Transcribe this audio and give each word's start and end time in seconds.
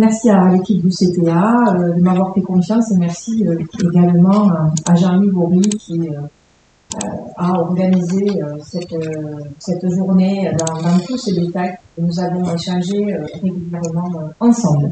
merci 0.00 0.30
à 0.30 0.48
l'équipe 0.48 0.82
du 0.82 0.88
CTA 0.88 1.54
euh, 1.68 1.94
de 1.94 2.00
m'avoir 2.00 2.34
fait 2.34 2.40
confiance 2.40 2.90
et 2.90 2.96
merci 2.98 3.46
euh, 3.46 3.56
également 3.78 4.50
à 4.86 4.94
Jean-Louis 4.94 5.30
Bory 5.30 5.60
qui 5.60 6.00
a 7.36 7.52
organisé 7.52 8.26
cette, 8.64 8.96
cette 9.60 9.88
journée 9.94 10.50
dans, 10.58 10.98
tous 11.06 11.16
ces 11.16 11.34
détails 11.34 11.76
que 11.96 12.02
nous 12.02 12.18
avons 12.18 12.52
échangé 12.52 13.14
régulièrement 13.32 14.30
ensemble. 14.40 14.90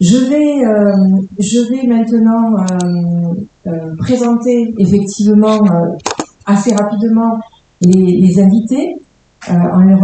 Je 0.00 0.16
vais, 0.16 0.64
je 1.38 1.60
vais 1.70 1.86
maintenant 1.86 2.56
présenter 4.00 4.74
effectivement 4.78 5.60
assez 6.44 6.74
rapidement 6.74 7.38
les 7.82 8.40
invités. 8.40 8.96
Euh, 9.50 9.54
en, 9.54 9.80
les 9.80 9.94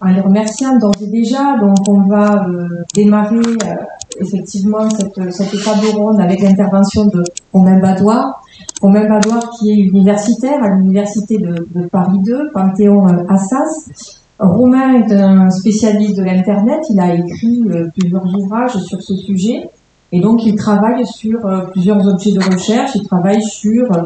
en, 0.00 0.08
les 0.08 0.20
remerciant 0.20 0.78
d'ores 0.78 0.94
et 1.02 1.06
déjà. 1.06 1.56
Donc 1.60 1.76
on 1.88 2.02
va 2.08 2.44
euh, 2.46 2.68
démarrer 2.94 3.36
euh, 3.36 3.74
effectivement 4.20 4.88
cette, 4.90 5.32
cette 5.32 5.64
table 5.64 5.86
ronde 5.96 6.20
avec 6.20 6.40
l'intervention 6.40 7.06
de 7.06 7.22
Romain 7.52 7.80
Badois. 7.80 8.36
Romain 8.80 9.08
Badois 9.08 9.40
qui 9.58 9.72
est 9.72 9.76
universitaire 9.76 10.62
à 10.62 10.68
l'université 10.76 11.38
de, 11.38 11.66
de, 11.74 11.86
Paris 11.88 12.18
2, 12.24 12.50
Panthéon 12.52 13.06
Assas. 13.28 14.20
Romain 14.38 15.02
est 15.02 15.12
un 15.12 15.50
spécialiste 15.50 16.16
de 16.16 16.24
l'Internet, 16.24 16.80
il 16.90 16.98
a 16.98 17.14
écrit 17.14 17.62
plusieurs 17.96 18.24
ouvrages 18.24 18.76
sur 18.76 19.00
ce 19.00 19.16
sujet 19.16 19.70
et 20.10 20.20
donc 20.20 20.44
il 20.44 20.56
travaille 20.56 21.06
sur 21.06 21.38
plusieurs 21.70 22.06
objets 22.06 22.32
de 22.32 22.52
recherche, 22.52 22.96
il 22.96 23.04
travaille 23.06 23.42
sur 23.42 23.84
euh, 23.92 24.02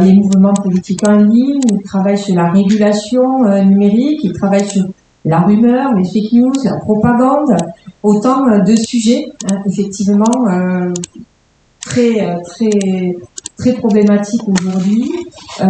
les 0.00 0.14
mouvements 0.14 0.52
politiques 0.52 1.06
en 1.06 1.16
ligne, 1.16 1.60
il 1.70 1.82
travaille 1.82 2.18
sur 2.18 2.34
la 2.34 2.50
régulation 2.50 3.44
euh, 3.44 3.62
numérique, 3.62 4.20
il 4.22 4.32
travaille 4.32 4.64
sur 4.64 4.84
la 5.24 5.40
rumeur, 5.40 5.94
les 5.94 6.04
fake 6.04 6.32
news, 6.32 6.52
la 6.64 6.78
propagande, 6.80 7.56
autant 8.02 8.46
euh, 8.48 8.60
de 8.60 8.76
sujets 8.76 9.32
hein, 9.50 9.56
effectivement 9.66 10.24
très 11.80 12.36
très 12.44 12.70
très 13.58 13.72
problématiques 13.74 14.42
aujourd'hui, 14.48 15.10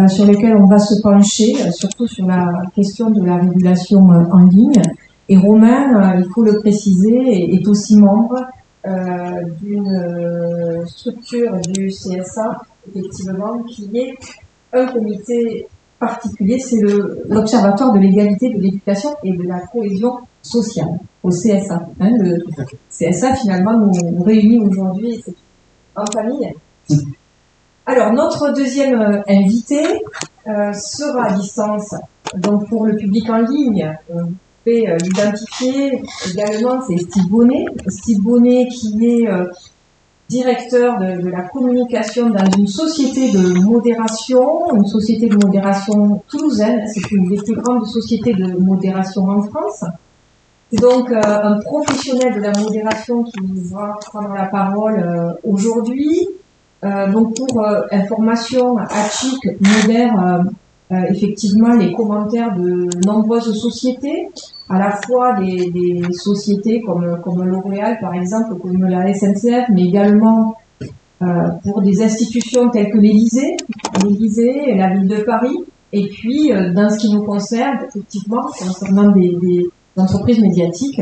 sur 0.07 0.25
lesquels 0.25 0.55
on 0.55 0.65
va 0.65 0.79
se 0.79 1.01
pencher, 1.01 1.53
surtout 1.71 2.07
sur 2.07 2.25
la 2.25 2.47
question 2.75 3.09
de 3.09 3.23
la 3.23 3.37
régulation 3.37 3.99
en 3.99 4.45
ligne. 4.45 4.81
Et 5.29 5.37
Romain, 5.37 6.17
il 6.17 6.25
faut 6.33 6.43
le 6.43 6.59
préciser, 6.59 7.53
est 7.53 7.67
aussi 7.67 7.97
membre 7.97 8.45
d'une 9.61 10.85
structure 10.85 11.51
du 11.73 11.87
CSA 11.87 12.57
effectivement, 12.89 13.63
qui 13.63 13.89
est 13.97 14.13
un 14.73 14.85
comité 14.87 15.67
particulier, 15.99 16.59
c'est 16.59 16.81
l'Observatoire 17.29 17.93
de 17.93 17.99
l'égalité 17.99 18.49
de 18.49 18.59
l'éducation 18.59 19.09
et 19.23 19.31
de 19.31 19.43
la 19.43 19.59
cohésion 19.71 20.17
sociale, 20.41 20.99
au 21.23 21.29
CSA. 21.29 21.81
Hein, 21.99 22.09
le 22.19 22.37
CSA, 22.89 23.35
finalement, 23.35 23.77
nous, 23.77 24.23
réunit 24.23 24.59
aujourd'hui 24.59 25.23
en 25.95 26.05
famille. 26.05 26.53
Alors, 27.85 28.13
notre 28.13 28.53
deuxième 28.53 28.99
euh, 28.99 29.21
invité 29.27 29.83
euh, 30.47 30.71
sera 30.73 31.25
à 31.25 31.33
distance. 31.33 31.93
Donc, 32.35 32.67
pour 32.69 32.85
le 32.85 32.95
public 32.95 33.29
en 33.29 33.39
ligne, 33.39 33.93
on 34.09 34.25
peut 34.63 34.71
euh, 34.71 34.97
l'identifier 34.97 36.01
également, 36.31 36.81
c'est 36.87 36.97
Steve 36.97 37.27
Bonnet. 37.29 37.65
Steve 37.87 38.21
Bonnet 38.21 38.67
qui 38.67 39.05
est 39.05 39.27
directeur 40.33 40.97
de, 40.99 41.29
la 41.29 41.43
communication 41.43 42.29
dans 42.29 42.49
une 42.57 42.67
société 42.67 43.31
de 43.31 43.59
modération, 43.59 44.75
une 44.75 44.87
société 44.87 45.27
de 45.27 45.35
modération 45.35 46.23
toulousaine. 46.29 46.81
C'est 46.87 47.11
une 47.11 47.29
des 47.29 47.37
plus 47.37 47.55
grandes 47.55 47.85
sociétés 47.85 48.33
de 48.33 48.57
modération 48.57 49.23
en 49.29 49.43
France. 49.43 49.83
C'est 50.71 50.81
donc 50.81 51.11
euh, 51.11 51.21
un 51.21 51.59
professionnel 51.59 52.33
de 52.35 52.41
la 52.41 52.53
modération 52.59 53.23
qui 53.23 53.39
va 53.71 53.93
prendre 54.07 54.33
la 54.33 54.47
parole 54.47 54.99
euh, 54.99 55.33
aujourd'hui. 55.43 56.27
Euh, 56.83 57.11
donc 57.11 57.35
pour 57.37 57.65
information, 57.91 58.77
Hachik 58.77 59.41
modère 59.61 60.43
effectivement 61.09 61.75
les 61.75 61.93
commentaires 61.93 62.55
de 62.55 62.87
nombreuses 63.05 63.53
sociétés 63.59 64.29
à 64.69 64.79
la 64.79 64.97
fois 65.05 65.39
des, 65.39 65.69
des 65.71 66.01
sociétés 66.13 66.81
comme, 66.81 67.19
comme 67.23 67.43
L'Oréal, 67.43 67.97
par 68.01 68.13
exemple, 68.13 68.55
comme 68.61 68.83
la 68.85 69.13
SNCF, 69.13 69.69
mais 69.69 69.85
également 69.85 70.55
euh, 71.21 71.25
pour 71.63 71.81
des 71.81 72.01
institutions 72.01 72.69
telles 72.69 72.91
que 72.91 72.97
l'Élysée, 72.97 73.55
l'Élysée, 74.03 74.75
la 74.75 74.89
ville 74.89 75.07
de 75.07 75.23
Paris, 75.23 75.57
et 75.91 76.07
puis 76.07 76.51
euh, 76.51 76.73
dans 76.73 76.89
ce 76.89 76.97
qui 76.99 77.13
nous 77.13 77.23
concerne, 77.23 77.77
effectivement, 77.87 78.41
concernant 78.57 79.11
des, 79.11 79.35
des 79.41 79.69
entreprises 79.95 80.41
médiatiques, 80.41 81.01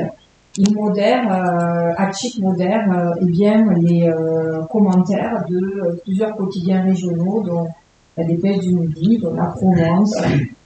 il 0.57 0.75
modère, 0.75 1.31
euh, 1.31 1.93
Hachik 1.97 2.39
modère 2.39 2.85
euh, 2.91 3.21
eh 3.21 3.25
bien, 3.25 3.63
les 3.75 4.09
euh, 4.09 4.61
commentaires 4.69 5.45
de 5.49 6.01
plusieurs 6.03 6.35
quotidiens 6.35 6.83
régionaux, 6.83 7.41
dont 7.43 7.67
la 8.21 8.27
Dépêche 8.27 8.59
du 8.59 8.73
Midi, 8.73 9.19
dont 9.21 9.33
la 9.33 9.47
Provence, 9.47 10.15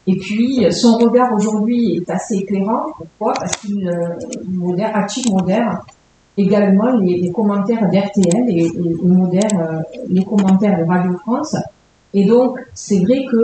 et 0.07 0.17
puis, 0.17 0.63
son 0.71 0.97
regard 0.97 1.33
aujourd'hui 1.33 1.95
est 1.95 2.09
assez 2.11 2.35
éclairant. 2.35 2.85
Pourquoi? 2.95 3.33
Parce 3.39 3.55
qu'il 3.57 3.87
euh, 3.87 4.09
modère, 4.47 4.95
Hachik 4.95 5.31
modère 5.31 5.79
également 6.37 6.91
les, 6.99 7.31
commentaires 7.31 7.89
d'RTL 7.89 8.49
et, 8.49 8.65
et, 8.65 9.07
modère 9.07 9.49
euh, 9.59 9.79
les 10.09 10.23
commentaires 10.23 10.77
de 10.77 10.83
Radio 10.87 11.17
France. 11.19 11.55
Et 12.13 12.25
donc, 12.25 12.57
c'est 12.73 12.99
vrai 12.99 13.25
que, 13.31 13.37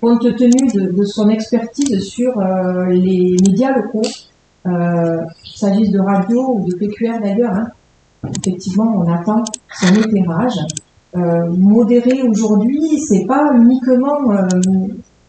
compte 0.00 0.22
tenu 0.36 0.92
de, 0.92 1.04
son 1.04 1.28
expertise 1.28 2.00
sur 2.00 2.36
euh, 2.38 2.86
les 2.90 3.36
médias 3.46 3.72
locaux, 3.76 4.08
euh, 4.66 5.18
qu'il 5.44 5.58
s'agisse 5.58 5.90
de 5.90 6.00
radio 6.00 6.56
ou 6.56 6.68
de 6.68 6.74
PQR 6.74 7.20
d'ailleurs, 7.22 7.54
hein, 7.54 7.68
effectivement, 8.24 9.04
on 9.04 9.12
attend 9.12 9.44
son 9.72 9.94
éclairage. 9.94 10.58
Euh, 11.16 11.50
modérer 11.56 12.22
aujourd'hui, 12.22 12.98
c'est 13.08 13.24
pas 13.26 13.42
uniquement 13.54 14.18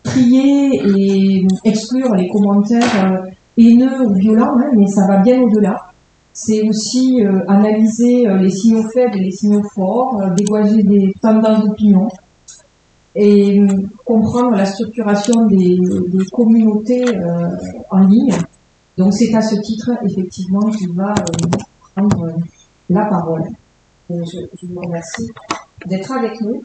trier 0.08 0.82
et 0.96 1.48
exclure 1.64 2.14
les 2.16 2.30
commentaires 2.30 3.06
euh, 3.06 3.30
haineux 3.58 4.08
ou 4.08 4.14
violents, 4.14 4.58
hein, 4.58 4.72
mais 4.76 4.88
ça 4.88 5.06
va 5.08 5.18
bien 5.18 5.42
au-delà. 5.42 5.76
C'est 6.34 6.68
aussi 6.68 7.24
euh, 7.24 7.40
analyser 7.48 8.28
euh, 8.28 8.38
les 8.38 8.52
signaux 8.52 8.88
faibles 8.94 9.18
et 9.18 9.26
les 9.26 9.32
signaux 9.32 9.64
forts, 9.74 10.22
dégager 10.36 10.84
des 10.84 11.14
tendances 11.22 11.64
d'opinion 11.64 12.08
et 13.16 13.60
comprendre 14.06 14.52
la 14.52 14.66
structuration 14.66 15.48
des, 15.48 15.80
communautés 16.32 17.04
en 17.90 18.02
ligne. 18.02 18.38
Donc 18.96 19.12
c'est 19.14 19.34
à 19.34 19.42
ce 19.42 19.60
titre, 19.60 19.90
effectivement, 20.06 20.70
qu'il 20.70 20.94
va 20.94 21.16
prendre 21.96 22.28
la 22.92 23.06
parole. 23.06 23.42
je 24.08 24.68
vous 24.68 24.82
remercie 24.82 25.32
d'être 25.86 26.12
avec 26.12 26.42
nous. 26.42 26.64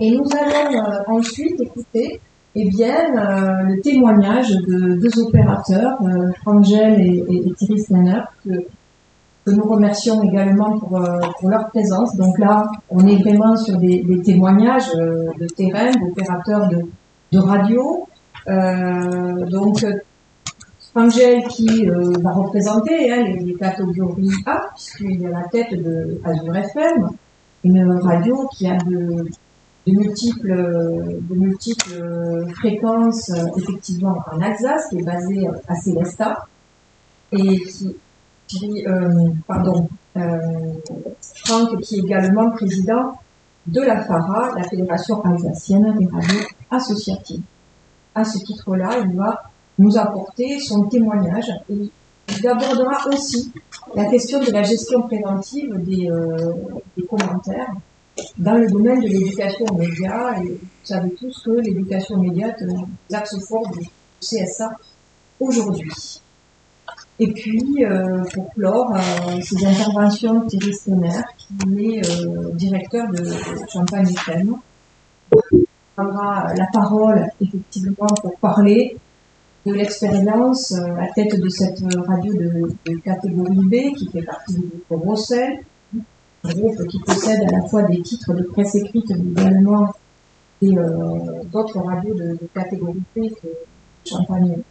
Et 0.00 0.10
nous 0.10 0.24
allons 0.32 0.76
euh, 0.76 0.98
ensuite 1.08 1.60
écouter 1.60 2.20
eh 2.54 2.68
bien, 2.68 2.96
euh, 3.16 3.62
le 3.62 3.80
témoignage 3.80 4.50
de 4.50 5.00
deux 5.00 5.22
opérateurs, 5.22 5.96
euh, 6.02 6.30
Frangel 6.42 7.00
et, 7.00 7.24
et, 7.30 7.52
Thierry 7.54 7.80
Steiner, 7.80 8.20
que, 8.44 8.50
que, 9.46 9.50
nous 9.50 9.64
remercions 9.64 10.22
également 10.22 10.78
pour, 10.78 11.00
euh, 11.00 11.18
pour, 11.40 11.48
leur 11.48 11.68
présence. 11.70 12.14
Donc 12.16 12.38
là, 12.38 12.62
on 12.90 13.06
est 13.06 13.16
vraiment 13.16 13.56
sur 13.56 13.78
des, 13.78 14.02
des 14.02 14.20
témoignages 14.20 14.92
de 14.92 15.46
terrain, 15.56 15.90
d'opérateurs 15.92 16.68
de, 16.68 16.82
de, 17.32 17.38
radio. 17.38 18.06
donc, 19.50 19.84
Frangel 20.92 21.44
qui 21.44 21.86
va 21.86 22.32
représenter 22.32 23.10
hein, 23.10 23.24
les, 23.24 23.44
les 23.44 23.54
catégories 23.54 24.28
A, 24.44 24.58
puisqu'il 24.74 25.22
est 25.22 25.26
à 25.26 25.30
la 25.30 25.48
tête 25.48 25.72
de 25.72 26.20
Azure 26.22 26.54
FM, 26.54 27.08
une 27.64 27.98
radio 28.02 28.48
qui 28.56 28.66
a 28.66 28.76
de 28.78 29.24
de 29.86 29.92
multiples, 29.92 30.54
de 31.28 31.34
multiples 31.34 32.46
fréquences 32.54 33.32
effectivement 33.56 34.16
en 34.32 34.40
Alsace, 34.40 34.88
qui 34.90 34.98
est 34.98 35.02
basée 35.02 35.48
à 35.66 35.74
Célestat, 35.74 36.46
et 37.32 37.64
qui, 38.46 38.86
euh, 38.86 39.30
pardon, 39.46 39.88
euh, 40.16 40.20
Franck, 41.44 41.80
qui 41.80 41.96
est 41.96 41.98
également 42.00 42.50
président 42.50 43.18
de 43.66 43.80
la 43.80 44.04
FARA, 44.04 44.50
la 44.56 44.64
Fédération 44.64 45.20
alsacienne 45.22 45.96
des 45.98 46.06
radios 46.06 46.46
associatives. 46.70 47.42
À 48.14 48.24
ce 48.24 48.38
titre-là, 48.38 48.98
il 49.04 49.16
va 49.16 49.42
nous 49.78 49.96
apporter 49.96 50.58
son 50.60 50.84
témoignage 50.84 51.50
il 52.38 52.48
abordera 52.48 53.08
aussi 53.08 53.52
la 53.94 54.06
question 54.06 54.40
de 54.40 54.50
la 54.50 54.62
gestion 54.62 55.02
préventive 55.02 55.74
des, 55.84 56.10
euh, 56.10 56.52
des 56.96 57.04
commentaires 57.04 57.72
dans 58.38 58.54
le 58.54 58.68
domaine 58.68 59.00
de 59.00 59.08
l'éducation 59.08 59.64
aux 59.70 59.76
médias, 59.76 60.38
et 60.42 60.48
vous 60.48 60.58
savez 60.84 61.10
tous 61.14 61.42
que 61.44 61.50
l'éducation 61.50 62.16
aux 62.16 62.22
médias 62.22 62.48
est 62.48 62.66
l'axe 63.10 63.36
fort 63.48 63.68
du 63.70 63.88
CSA 64.20 64.70
aujourd'hui. 65.40 66.20
Et 67.18 67.32
puis, 67.32 67.84
euh, 67.84 68.24
pour 68.34 68.52
clore 68.54 68.96
euh, 68.96 69.40
ces 69.42 69.64
interventions, 69.64 70.40
Thierry 70.46 70.74
Stener, 70.74 71.22
qui 71.38 71.94
est 71.94 72.10
euh, 72.10 72.50
directeur 72.54 73.06
de 73.10 73.24
Champagne 73.72 74.08
FM, 74.08 74.56
prendra 75.94 76.52
la 76.54 76.66
parole 76.72 77.26
effectivement 77.40 78.08
pour 78.22 78.36
parler 78.38 78.96
de 79.66 79.72
l'expérience 79.72 80.72
à 80.72 81.06
tête 81.14 81.38
de 81.38 81.48
cette 81.48 81.80
radio 82.06 82.32
de, 82.34 82.96
catégorie 83.04 83.56
B 83.56 83.96
qui 83.96 84.10
fait 84.10 84.22
partie 84.22 84.54
du 84.54 84.66
groupe 84.88 85.04
Rossel, 85.04 85.60
qui 86.44 86.98
possède 87.06 87.42
à 87.42 87.52
la 87.52 87.68
fois 87.68 87.84
des 87.84 88.02
titres 88.02 88.34
de 88.34 88.42
presse 88.42 88.74
écrite, 88.74 89.10
mais 89.10 89.42
également 89.42 89.86
et 90.62 90.74
d'autres 91.52 91.78
radios 91.80 92.14
de, 92.14 92.38
catégorie 92.54 93.02
B 93.16 93.28
que 93.40 93.48
Champagne 94.04 94.62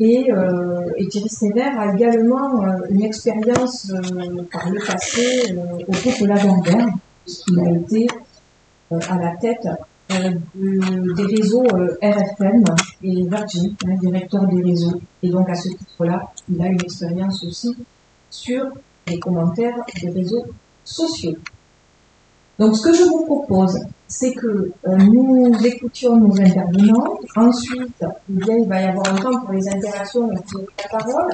et, 0.00 0.32
euh, 0.32 0.92
et 0.96 1.08
Thierry 1.08 1.28
Snever 1.28 1.70
a 1.76 1.92
également 1.92 2.62
euh, 2.62 2.86
une 2.90 3.02
expérience 3.02 3.90
euh, 3.90 4.44
par 4.52 4.70
le 4.70 4.78
passé 4.86 5.52
euh, 5.52 5.78
au 5.88 5.92
groupe 5.92 6.28
Lagardère, 6.28 6.88
puisqu'il 7.24 7.60
a 7.60 7.70
été 7.72 8.06
à 8.90 9.18
la 9.18 9.36
tête 9.36 9.68
des 10.08 11.22
réseaux 11.24 11.64
RFM 12.02 12.64
et 13.02 13.22
Virgin, 13.28 13.74
hein, 13.86 13.94
directeur 14.00 14.46
des 14.46 14.62
réseaux. 14.62 15.00
Et 15.22 15.30
donc 15.30 15.48
à 15.50 15.54
ce 15.54 15.68
titre-là, 15.68 16.22
il 16.48 16.60
a 16.62 16.66
une 16.66 16.80
expérience 16.80 17.44
aussi 17.44 17.76
sur 18.30 18.64
les 19.06 19.18
commentaires 19.18 19.76
des 20.00 20.10
réseaux 20.10 20.46
sociaux. 20.84 21.36
Donc 22.58 22.76
ce 22.76 22.82
que 22.82 22.94
je 22.94 23.04
vous 23.04 23.24
propose, 23.24 23.78
c'est 24.08 24.32
que 24.32 24.46
euh, 24.46 24.96
nous 24.96 25.52
écoutions 25.64 26.16
nos 26.16 26.40
intervenants. 26.40 27.18
Ensuite, 27.36 28.04
il 28.28 28.66
va 28.66 28.80
y 28.80 28.84
avoir 28.84 29.12
un 29.12 29.16
temps 29.16 29.40
pour 29.44 29.52
les 29.52 29.68
interactions 29.68 30.30
et 30.32 30.34
la 30.82 30.98
parole. 30.98 31.30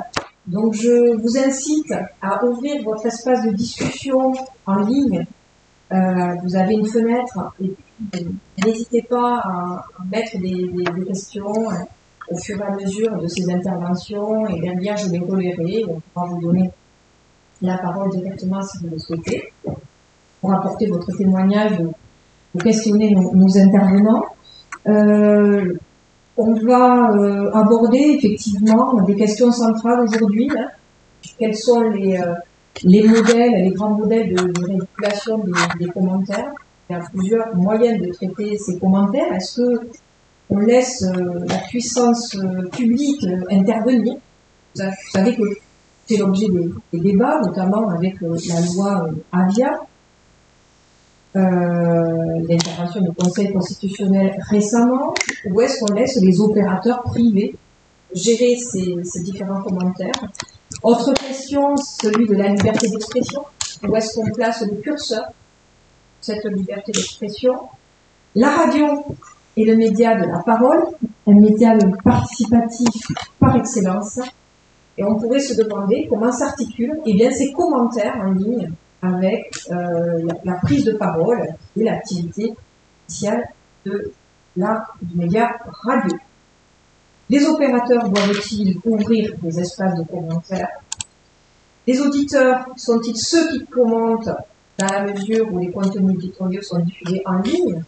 Donc 0.47 0.75
je 0.75 1.17
vous 1.17 1.38
incite 1.38 1.94
à 2.21 2.44
ouvrir 2.44 2.85
votre 2.85 3.06
espace 3.06 3.47
de 3.47 3.53
discussion 3.53 4.32
en 4.67 4.76
ligne. 4.81 5.25
Euh, 5.93 5.97
vous 6.43 6.57
avez 6.57 6.75
une 6.75 6.87
fenêtre 6.87 7.53
et 7.63 8.27
n'hésitez 8.65 9.03
pas 9.03 9.43
à, 9.45 9.85
mettre 10.11 10.39
des, 10.39 11.05
questions 11.07 11.45
euh, 11.47 12.33
au 12.33 12.39
fur 12.39 12.59
et 12.59 12.65
à 12.65 12.75
mesure 12.75 13.17
de 13.19 13.27
ces 13.29 13.53
interventions 13.53 14.47
et 14.47 14.61
derrière 14.61 14.97
je 14.97 15.11
les 15.11 15.19
relayerai. 15.19 15.85
On 15.87 16.01
pourra 16.01 16.27
vous 16.27 16.41
donner 16.41 16.71
la 17.61 17.77
parole 17.79 18.11
directement 18.11 18.63
si 18.63 18.79
vous 18.83 18.93
le 18.93 18.99
souhaitez 18.99 19.53
pour 20.41 20.55
apporter 20.55 20.87
votre 20.87 21.15
témoignage 21.17 21.79
ou, 21.81 22.59
questionner 22.59 23.11
nos, 23.15 23.59
intervenants. 23.59 24.23
Euh, 24.87 25.77
on 26.37 26.55
va 26.67 27.11
euh, 27.11 27.51
aborder 27.53 28.17
effectivement 28.17 28.95
des 29.03 29.17
questions 29.17 29.51
centrales 29.51 30.01
aujourd'hui. 30.01 30.49
Hein. 30.57 30.69
Quels 31.39 31.57
sont 31.57 31.81
les, 31.81 32.17
euh, 32.17 32.35
les 32.82 33.06
modèles, 33.06 33.65
les 33.65 33.71
grands 33.71 33.91
modèles 33.91 34.35
de, 34.35 34.43
de 34.43 35.79
des, 35.79 35.87
commentaires 35.88 36.53
Il 36.91 36.93
y 36.93 36.97
a 36.97 37.03
plusieurs 37.12 37.55
moyens 37.55 38.00
de 38.00 38.12
traiter 38.12 38.56
ces 38.59 38.79
commentaires. 38.79 39.32
Est-ce 39.32 39.61
que 39.61 39.91
on 40.50 40.59
laisse 40.59 41.05
la 41.49 41.59
puissance 41.59 42.37
publique 42.73 43.25
intervenir? 43.50 44.17
Vous 44.76 44.82
savez 45.12 45.35
que 45.37 45.43
c'est 46.06 46.19
l'objet 46.19 46.47
des, 46.93 47.00
débats, 47.00 47.41
notamment 47.41 47.88
avec 47.91 48.21
la 48.21 48.61
loi 48.75 49.09
Avia, 49.32 49.81
euh, 51.37 51.41
l'intervention 52.49 53.00
du 53.00 53.12
Conseil 53.12 53.53
constitutionnel 53.53 54.37
récemment, 54.50 55.15
ou 55.50 55.61
est-ce 55.61 55.81
qu'on 55.81 55.94
laisse 55.94 56.21
les 56.21 56.41
opérateurs 56.41 57.03
privés 57.03 57.56
gérer 58.15 58.56
ces 58.56 59.23
différents 59.23 59.62
commentaires? 59.62 60.12
Autre 60.85 61.15
question, 61.15 61.75
celui 61.77 62.29
de 62.29 62.35
la 62.35 62.49
liberté 62.49 62.91
d'expression. 62.91 63.43
Où 63.89 63.97
est-ce 63.97 64.15
qu'on 64.15 64.31
place 64.33 64.63
le 64.71 64.83
curseur 64.83 65.25
cette 66.21 66.45
liberté 66.45 66.93
d'expression? 66.93 67.55
La 68.35 68.51
radio 68.51 69.03
est 69.57 69.65
le 69.65 69.77
média 69.77 70.15
de 70.15 70.27
la 70.27 70.41
parole, 70.41 70.85
un 71.27 71.41
média 71.41 71.73
participatif 72.05 73.03
par 73.41 73.57
excellence. 73.57 74.21
Et 74.99 75.05
on 75.05 75.15
pourrait 75.15 75.41
se 75.41 75.55
demander 75.55 76.07
comment 76.11 76.31
s'articulent 76.31 77.01
eh 77.07 77.15
bien, 77.15 77.31
ces 77.31 77.51
commentaires 77.53 78.17
en 78.23 78.33
ligne 78.33 78.71
avec 79.01 79.51
euh, 79.71 80.29
la, 80.45 80.55
prise 80.63 80.85
de 80.85 80.93
parole 80.93 81.47
et 81.79 81.83
l'activité 81.83 82.53
initiale 83.09 83.43
de 83.87 84.13
la 84.55 84.85
du 85.01 85.17
média 85.17 85.51
radio. 85.83 86.15
Les 87.35 87.45
opérateurs 87.47 88.09
doivent-ils 88.11 88.79
ouvrir 88.85 89.35
des 89.43 89.59
espaces 89.59 89.99
de 89.99 90.05
commentaires? 90.05 90.69
Les 91.85 92.01
auditeurs 92.01 92.65
sont-ils 92.77 93.17
ceux 93.17 93.51
qui 93.51 93.67
commentent 93.67 94.31
dans 94.79 94.87
la 94.87 95.03
mesure 95.03 95.53
où 95.53 95.59
les 95.59 95.73
contenus 95.73 96.15
éditoriaux 96.15 96.63
sont 96.63 96.79
diffusés 96.79 97.23
en 97.27 97.39
ligne? 97.39 97.83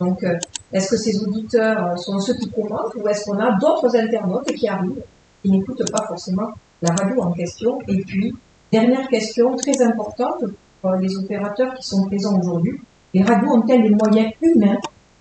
Donc, 0.00 0.24
euh, 0.24 0.38
est-ce 0.72 0.88
que 0.92 0.96
ces 0.96 1.22
auditeurs 1.22 1.98
sont 1.98 2.18
ceux 2.20 2.36
qui 2.36 2.48
commentent 2.48 2.94
ou 2.94 3.06
est-ce 3.06 3.26
qu'on 3.26 3.38
a 3.38 3.54
d'autres 3.60 3.94
internautes 3.94 4.50
qui 4.54 4.66
arrivent, 4.66 5.04
qui 5.42 5.50
n'écoutent 5.50 5.92
pas 5.92 6.06
forcément 6.06 6.48
la 6.80 6.94
radio 6.94 7.20
en 7.20 7.32
question? 7.32 7.78
Et 7.86 8.02
puis 8.02 8.34
Dernière 8.72 9.08
question 9.08 9.54
très 9.56 9.82
importante 9.82 10.42
pour 10.80 10.92
les 10.94 11.14
opérateurs 11.18 11.74
qui 11.74 11.86
sont 11.86 12.06
présents 12.06 12.40
aujourd'hui. 12.40 12.80
Les 13.12 13.22
radios 13.22 13.50
ont-elles 13.50 13.82
les 13.82 13.90
moyens 13.90 14.32
humains 14.40 14.78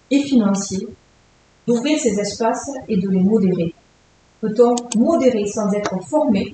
et 0.10 0.22
financiers 0.22 0.88
d'ouvrir 1.68 2.00
ces 2.00 2.20
espaces 2.20 2.72
et 2.88 2.98
de 2.98 3.10
les 3.10 3.22
modérer 3.22 3.74
Peut-on 4.44 4.76
modérer 5.00 5.48
sans 5.48 5.72
être 5.72 5.96
formé? 6.10 6.54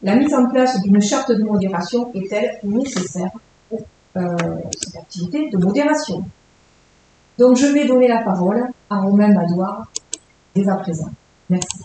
La 0.00 0.14
mise 0.14 0.32
en 0.32 0.48
place 0.48 0.80
d'une 0.82 1.00
charte 1.02 1.32
de 1.32 1.42
modération 1.42 2.12
est-elle 2.14 2.60
nécessaire 2.62 3.32
pour 3.68 3.80
euh, 4.16 4.22
cette 4.78 4.96
activité 4.96 5.50
de 5.50 5.58
modération? 5.58 6.24
Donc 7.36 7.56
je 7.56 7.66
vais 7.66 7.88
donner 7.88 8.06
la 8.06 8.22
parole 8.22 8.62
à 8.88 9.00
Romain 9.00 9.32
Madouard 9.34 9.88
dès 10.54 10.68
à 10.68 10.76
présent. 10.76 11.10
Merci. 11.50 11.80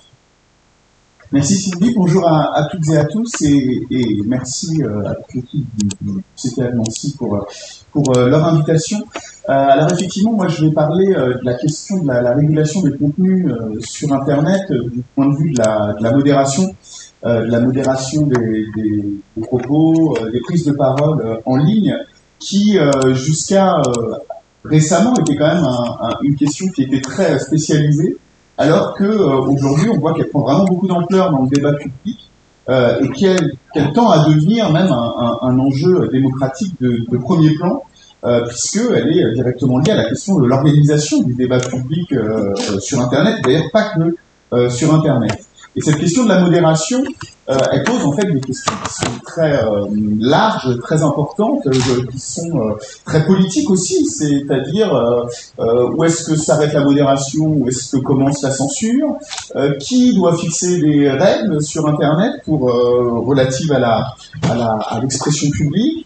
Merci 1.31 1.55
Sylvie, 1.55 1.95
bonjour 1.95 2.27
à, 2.27 2.67
toutes 2.71 2.87
et 2.89 2.97
à 2.97 3.05
tous 3.05 3.41
et, 3.41 4.21
merci 4.25 4.83
euh, 4.83 5.09
à 5.09 5.15
toute 5.15 5.33
l'équipe 5.33 5.65
du 5.75 6.23
CTL 6.35 6.75
Nancy 6.75 7.15
pour, 7.17 7.47
pour 7.91 8.17
euh, 8.17 8.29
leur 8.29 8.45
invitation. 8.45 8.99
Euh, 9.49 9.51
alors 9.51 9.91
effectivement, 9.91 10.33
moi 10.33 10.47
je 10.47 10.65
vais 10.65 10.71
parler 10.71 11.07
de 11.07 11.43
la 11.43 11.55
question 11.55 12.03
de 12.03 12.07
la, 12.07 12.33
régulation 12.33 12.81
des 12.81 12.95
contenus 12.97 13.51
sur 13.79 14.13
Internet 14.13 14.71
du 14.71 15.03
point 15.15 15.27
de 15.27 15.35
vue 15.35 15.53
de 15.53 15.57
la, 15.57 15.93
de 15.97 16.03
la 16.03 16.11
modération, 16.11 16.63
de 17.23 17.51
la 17.51 17.59
modération 17.59 18.27
des, 18.27 18.65
des, 18.75 19.41
propos, 19.41 20.15
des 20.31 20.39
prises 20.41 20.65
de 20.65 20.73
parole 20.73 21.39
en 21.45 21.57
ligne 21.57 21.95
qui 22.37 22.77
jusqu'à 23.13 23.81
récemment 24.63 25.15
était 25.15 25.35
quand 25.35 25.53
même 25.55 25.67
une 26.21 26.35
question 26.35 26.67
qui 26.69 26.83
était 26.83 27.01
très 27.01 27.39
spécialisée 27.39 28.17
alors 28.59 28.93
que 28.93 29.05
euh, 29.05 29.39
aujourd'hui 29.39 29.89
on 29.89 29.97
voit 29.97 30.13
qu'elle 30.13 30.29
prend 30.29 30.41
vraiment 30.41 30.65
beaucoup 30.65 30.87
d'ampleur 30.87 31.31
dans 31.31 31.43
le 31.43 31.49
débat 31.49 31.73
public 31.73 32.29
euh, 32.69 32.99
et 33.01 33.09
qu'elle 33.09 33.57
tend 33.93 34.11
à 34.11 34.29
devenir 34.29 34.71
même 34.71 34.91
un, 34.91 35.57
enjeu 35.57 36.07
démocratique 36.11 36.73
de, 36.79 37.17
premier 37.17 37.55
plan, 37.55 37.81
euh, 38.25 38.45
puisqu'elle 38.45 39.07
est 39.07 39.33
directement 39.33 39.79
liée 39.79 39.91
à 39.91 39.95
la 39.95 40.05
question 40.05 40.39
de 40.39 40.45
l'organisation 40.45 41.23
du 41.23 41.33
débat 41.33 41.59
public 41.59 42.11
euh, 42.13 42.53
sur 42.79 42.99
Internet, 42.99 43.41
d'ailleurs 43.43 43.71
pas 43.73 43.89
que 43.89 44.69
sur 44.69 44.93
Internet. 44.93 45.48
Et 45.79 45.81
cette 45.81 45.97
question 45.97 46.25
de 46.25 46.27
la 46.27 46.41
modération, 46.41 47.01
euh, 47.49 47.57
elle 47.71 47.83
pose 47.85 48.03
en 48.03 48.11
fait 48.11 48.29
des 48.29 48.41
questions 48.41 48.73
qui 48.83 48.93
sont 48.95 49.19
très 49.25 49.63
euh, 49.63 49.85
larges, 50.19 50.77
très 50.81 51.03
importantes, 51.03 51.65
euh, 51.67 52.05
qui 52.11 52.19
sont 52.19 52.75
très 53.05 53.25
politiques 53.25 53.69
aussi, 53.69 54.05
c'est-à-dire 54.05 54.91
où 55.57 56.03
est-ce 56.03 56.25
que 56.25 56.35
s'arrête 56.35 56.73
la 56.73 56.83
modération, 56.83 57.45
où 57.45 57.69
est-ce 57.69 57.95
que 57.95 58.01
commence 58.01 58.41
la 58.41 58.51
censure, 58.51 59.15
qui 59.79 60.13
doit 60.15 60.35
fixer 60.35 60.81
des 60.81 61.09
règles 61.09 61.61
sur 61.61 61.87
Internet 61.87 62.41
pour 62.43 62.63
relatives 63.25 63.71
à 63.71 63.79
la 63.79 64.13
à 64.43 64.99
l'expression 65.01 65.49
publique, 65.49 66.05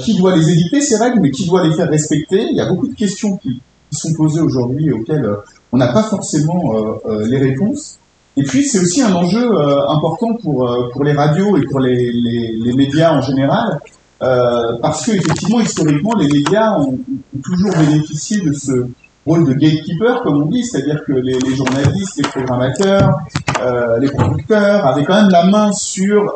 qui 0.00 0.18
doit 0.18 0.36
les 0.36 0.50
éditer 0.50 0.82
ces 0.82 0.96
règles, 0.96 1.20
mais 1.20 1.30
qui 1.30 1.46
doit 1.46 1.66
les 1.66 1.72
faire 1.72 1.88
respecter. 1.88 2.42
Il 2.42 2.56
y 2.56 2.60
a 2.60 2.66
beaucoup 2.66 2.88
de 2.88 2.94
questions 2.94 3.38
qui, 3.38 3.62
qui 3.90 3.96
sont 3.98 4.12
posées 4.12 4.42
aujourd'hui 4.42 4.92
auxquelles 4.92 5.28
on 5.72 5.78
n'a 5.78 5.88
pas 5.88 6.02
forcément 6.02 6.74
les 7.22 7.38
réponses. 7.38 7.98
Et 8.36 8.42
puis 8.42 8.64
c'est 8.64 8.80
aussi 8.80 9.00
un 9.00 9.14
enjeu 9.14 9.44
euh, 9.44 9.88
important 9.88 10.34
pour 10.42 10.68
euh, 10.68 10.88
pour 10.92 11.04
les 11.04 11.12
radios 11.12 11.56
et 11.56 11.62
pour 11.66 11.78
les, 11.78 12.10
les, 12.12 12.52
les 12.52 12.72
médias 12.72 13.16
en 13.16 13.20
général, 13.20 13.78
euh, 14.22 14.76
parce 14.82 15.06
que 15.06 15.12
effectivement 15.12 15.60
historiquement 15.60 16.14
les 16.18 16.28
médias 16.28 16.76
ont, 16.78 16.98
ont, 16.98 17.40
toujours 17.42 17.70
bénéficié 17.78 18.40
de 18.40 18.52
ce 18.52 18.86
rôle 19.24 19.46
de 19.46 19.52
gatekeeper 19.52 20.22
comme 20.22 20.42
on 20.42 20.46
dit, 20.46 20.64
c'est-à-dire 20.64 21.00
que 21.06 21.12
les, 21.12 21.38
les, 21.38 21.54
journalistes, 21.54 22.16
les 22.16 22.28
programmateurs, 22.28 23.20
euh, 23.62 23.98
les 24.00 24.10
producteurs 24.10 24.84
avaient 24.84 25.04
quand 25.04 25.22
même 25.22 25.30
la 25.30 25.46
main 25.46 25.72
sur 25.72 26.34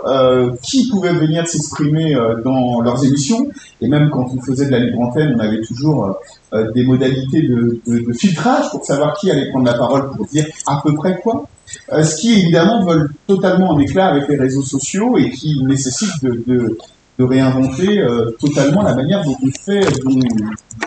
qui 0.63 0.89
pouvait 0.89 1.13
venir 1.13 1.49
s'exprimer 1.49 2.15
dans 2.45 2.81
leurs 2.81 3.05
émissions, 3.05 3.49
et 3.81 3.89
même 3.89 4.09
quand 4.11 4.27
on 4.35 4.41
faisait 4.41 4.67
de 4.67 4.71
la 4.71 4.79
libre 4.79 5.01
antenne, 5.01 5.35
on 5.37 5.41
avait 5.41 5.61
toujours 5.61 6.17
des 6.75 6.85
modalités 6.87 7.43
de, 7.43 7.81
de, 7.87 8.07
de 8.07 8.13
filtrage 8.13 8.71
pour 8.71 8.85
savoir 8.85 9.19
qui 9.19 9.31
allait 9.33 9.51
prendre 9.51 9.67
la 9.67 9.75
parole 9.75 10.11
pour 10.13 10.27
dire 10.27 10.47
à 10.67 10.81
peu 10.83 10.95
près 10.95 11.21
quoi. 11.21 11.45
Euh, 11.93 12.03
ce 12.03 12.17
qui 12.17 12.41
évidemment 12.41 12.85
vole 12.85 13.11
totalement 13.27 13.71
en 13.71 13.79
éclat 13.79 14.09
avec 14.09 14.29
les 14.29 14.37
réseaux 14.37 14.63
sociaux 14.63 15.17
et 15.17 15.31
qui 15.31 15.63
nécessite 15.65 16.23
de, 16.23 16.77
réinventer 17.19 17.99
euh, 17.99 18.31
totalement 18.39 18.83
la 18.83 18.95
manière 18.95 19.25
dont 19.25 19.37
on 19.43 19.51
fait, 19.65 19.85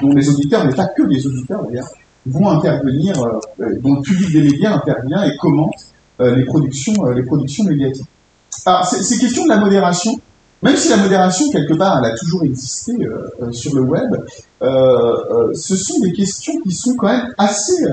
dont, 0.02 0.14
les 0.14 0.30
auditeurs, 0.30 0.66
mais 0.66 0.74
pas 0.74 0.86
que 0.86 1.04
les 1.04 1.28
auditeurs 1.28 1.64
d'ailleurs, 1.66 1.90
vont 2.26 2.50
intervenir, 2.50 3.16
dont 3.82 3.96
le 3.96 4.02
public 4.02 4.32
des 4.32 4.44
médias 4.44 4.76
intervient 4.76 5.24
et 5.24 5.36
commente 5.38 5.74
les 6.20 6.46
productions, 6.46 7.04
les 7.10 7.24
productions 7.24 7.64
médiatiques. 7.64 8.06
Alors, 8.66 8.86
ces 8.86 9.18
questions 9.18 9.44
de 9.44 9.50
la 9.50 9.58
modération, 9.58 10.20
même 10.62 10.78
si 10.78 10.90
la 10.90 10.98
modération, 10.98 11.50
quelque 11.52 11.74
part, 11.74 11.98
elle 11.98 12.12
a 12.12 12.16
toujours 12.16 12.44
existé 12.44 12.94
sur 13.52 13.76
le 13.76 13.82
web, 13.82 14.16
ce 14.62 15.76
sont 15.76 16.00
des 16.00 16.14
questions 16.14 16.62
qui 16.62 16.72
sont 16.72 16.96
quand 16.96 17.08
même 17.08 17.34
assez, 17.40 17.84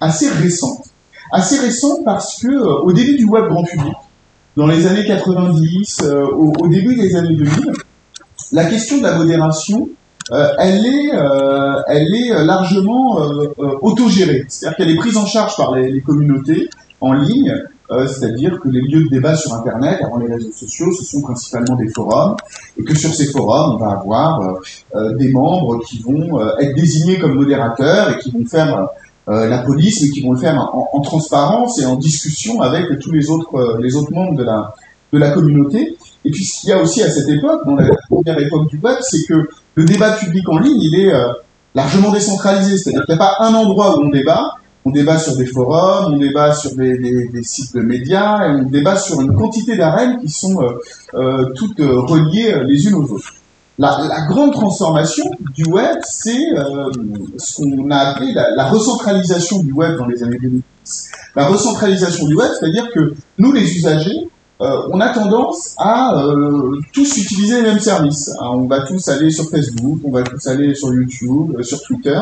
assez 0.00 0.28
récentes. 0.28 0.89
Assez 1.32 1.58
récentes 1.58 2.04
parce 2.04 2.40
que 2.42 2.48
au 2.48 2.92
début 2.92 3.16
du 3.16 3.24
web 3.24 3.46
grand 3.48 3.64
public, 3.64 3.94
dans 4.56 4.66
les 4.66 4.86
années 4.86 5.06
90, 5.06 6.02
au, 6.34 6.52
au, 6.58 6.68
début 6.68 6.96
des 6.96 7.14
années 7.16 7.36
2000, 7.36 7.72
la 8.52 8.64
question 8.64 8.98
de 8.98 9.02
la 9.04 9.16
modération, 9.16 9.88
euh, 10.32 10.48
elle 10.58 10.86
est, 10.86 11.14
euh, 11.14 11.82
elle 11.88 12.14
est 12.14 12.32
euh, 12.32 12.44
largement 12.44 13.16
autogérée. 13.82 14.44
C'est-à-dire 14.48 14.76
qu'elle 14.76 14.90
est 14.90 14.96
prise 14.96 15.16
en 15.16 15.26
charge 15.26 15.56
par 15.56 15.74
les, 15.74 16.00
communautés 16.00 16.68
en 17.00 17.12
ligne, 17.14 17.54
c'est-à-dire 18.06 18.60
que 18.60 18.68
les 18.68 18.82
lieux 18.82 19.04
de 19.04 19.08
débat 19.08 19.34
sur 19.34 19.52
Internet, 19.52 20.00
avant 20.04 20.18
les 20.18 20.32
réseaux 20.32 20.52
sociaux, 20.52 20.92
ce 20.92 21.04
sont 21.04 21.22
principalement 21.22 21.74
des 21.74 21.88
forums, 21.88 22.36
et 22.78 22.84
que 22.84 22.94
sur 22.94 23.12
ces 23.12 23.26
forums, 23.26 23.74
on 23.74 23.78
va 23.78 23.92
avoir 23.92 24.60
des 25.18 25.32
membres 25.32 25.80
qui 25.80 26.00
vont 26.02 26.40
être 26.58 26.76
désignés 26.76 27.18
comme 27.18 27.34
modérateurs 27.34 28.10
et 28.10 28.18
qui 28.18 28.30
vont 28.30 28.44
faire 28.44 28.86
la 29.26 29.58
police, 29.58 30.02
mais 30.02 30.10
qui 30.10 30.22
vont 30.22 30.32
le 30.32 30.38
faire 30.38 30.56
en, 30.56 31.00
transparence 31.02 31.78
et 31.78 31.86
en 31.86 31.96
discussion 31.96 32.60
avec 32.62 32.98
tous 32.98 33.12
les 33.12 33.30
autres, 33.30 33.78
les 33.80 33.94
autres 33.94 34.12
membres 34.12 34.36
de 34.36 34.42
la, 34.42 34.74
de 35.12 35.18
la 35.18 35.30
communauté. 35.30 35.96
Et 36.24 36.30
puis 36.30 36.44
ce 36.44 36.60
qu'il 36.60 36.70
y 36.70 36.72
a 36.72 36.80
aussi 36.80 37.02
à 37.02 37.10
cette 37.10 37.28
époque, 37.28 37.62
dans 37.66 37.76
la 37.76 37.88
première 38.08 38.38
époque 38.38 38.68
du 38.68 38.78
web, 38.78 38.96
c'est 39.00 39.24
que 39.26 39.48
le 39.74 39.84
débat 39.84 40.12
public 40.12 40.48
en 40.48 40.58
ligne, 40.58 40.80
il 40.80 41.00
est 41.00 41.12
euh, 41.12 41.32
largement 41.74 42.12
décentralisé. 42.12 42.76
C'est-à-dire 42.76 43.04
qu'il 43.06 43.14
n'y 43.14 43.20
a 43.20 43.24
pas 43.24 43.36
un 43.40 43.54
endroit 43.54 43.98
où 43.98 44.02
on 44.02 44.10
débat. 44.10 44.54
On 44.84 44.90
débat 44.90 45.18
sur 45.18 45.36
des 45.36 45.44
forums, 45.44 46.14
on 46.14 46.16
débat 46.16 46.54
sur 46.54 46.74
des, 46.74 46.96
des, 46.96 47.28
des 47.28 47.42
sites 47.42 47.74
de 47.74 47.82
médias, 47.82 48.48
on 48.48 48.62
débat 48.62 48.96
sur 48.96 49.20
une 49.20 49.34
quantité 49.34 49.76
d'arènes 49.76 50.20
qui 50.20 50.30
sont 50.30 50.62
euh, 50.62 50.72
euh 51.14 51.52
toutes 51.54 51.80
euh, 51.80 52.00
reliées 52.00 52.62
les 52.66 52.86
unes 52.86 52.94
aux 52.94 53.04
autres. 53.04 53.34
La, 53.80 53.98
la 54.08 54.26
grande 54.26 54.52
transformation 54.52 55.24
du 55.54 55.64
web, 55.64 55.96
c'est 56.02 56.48
ce 57.38 57.56
qu'on 57.56 57.90
a 57.90 57.96
appelé 57.96 58.32
la, 58.34 58.50
la, 58.54 58.68
recentralisation 58.68 59.62
du 59.62 59.72
web 59.72 59.96
dans 59.96 60.06
les 60.06 60.22
années 60.22 60.38
2010. 60.40 61.10
La 61.34 61.46
recentralisation 61.46 62.26
du 62.26 62.34
web, 62.34 62.50
c'est-à-dire 62.58 62.90
que 62.92 63.14
nous, 63.38 63.52
les 63.52 63.74
usagers, 63.74 64.28
euh, 64.60 64.88
on 64.92 65.00
a 65.00 65.08
tendance 65.08 65.74
à 65.78 66.18
euh, 66.18 66.78
tous 66.92 67.16
utiliser 67.16 67.56
les 67.56 67.62
mêmes 67.62 67.80
services. 67.80 68.28
Hein, 68.40 68.48
on 68.52 68.66
va 68.66 68.80
tous 68.80 69.08
aller 69.08 69.30
sur 69.30 69.48
Facebook, 69.48 70.00
on 70.04 70.10
va 70.10 70.22
tous 70.22 70.46
aller 70.48 70.74
sur 70.74 70.92
YouTube, 70.92 71.56
euh, 71.58 71.62
sur 71.62 71.80
Twitter. 71.82 72.18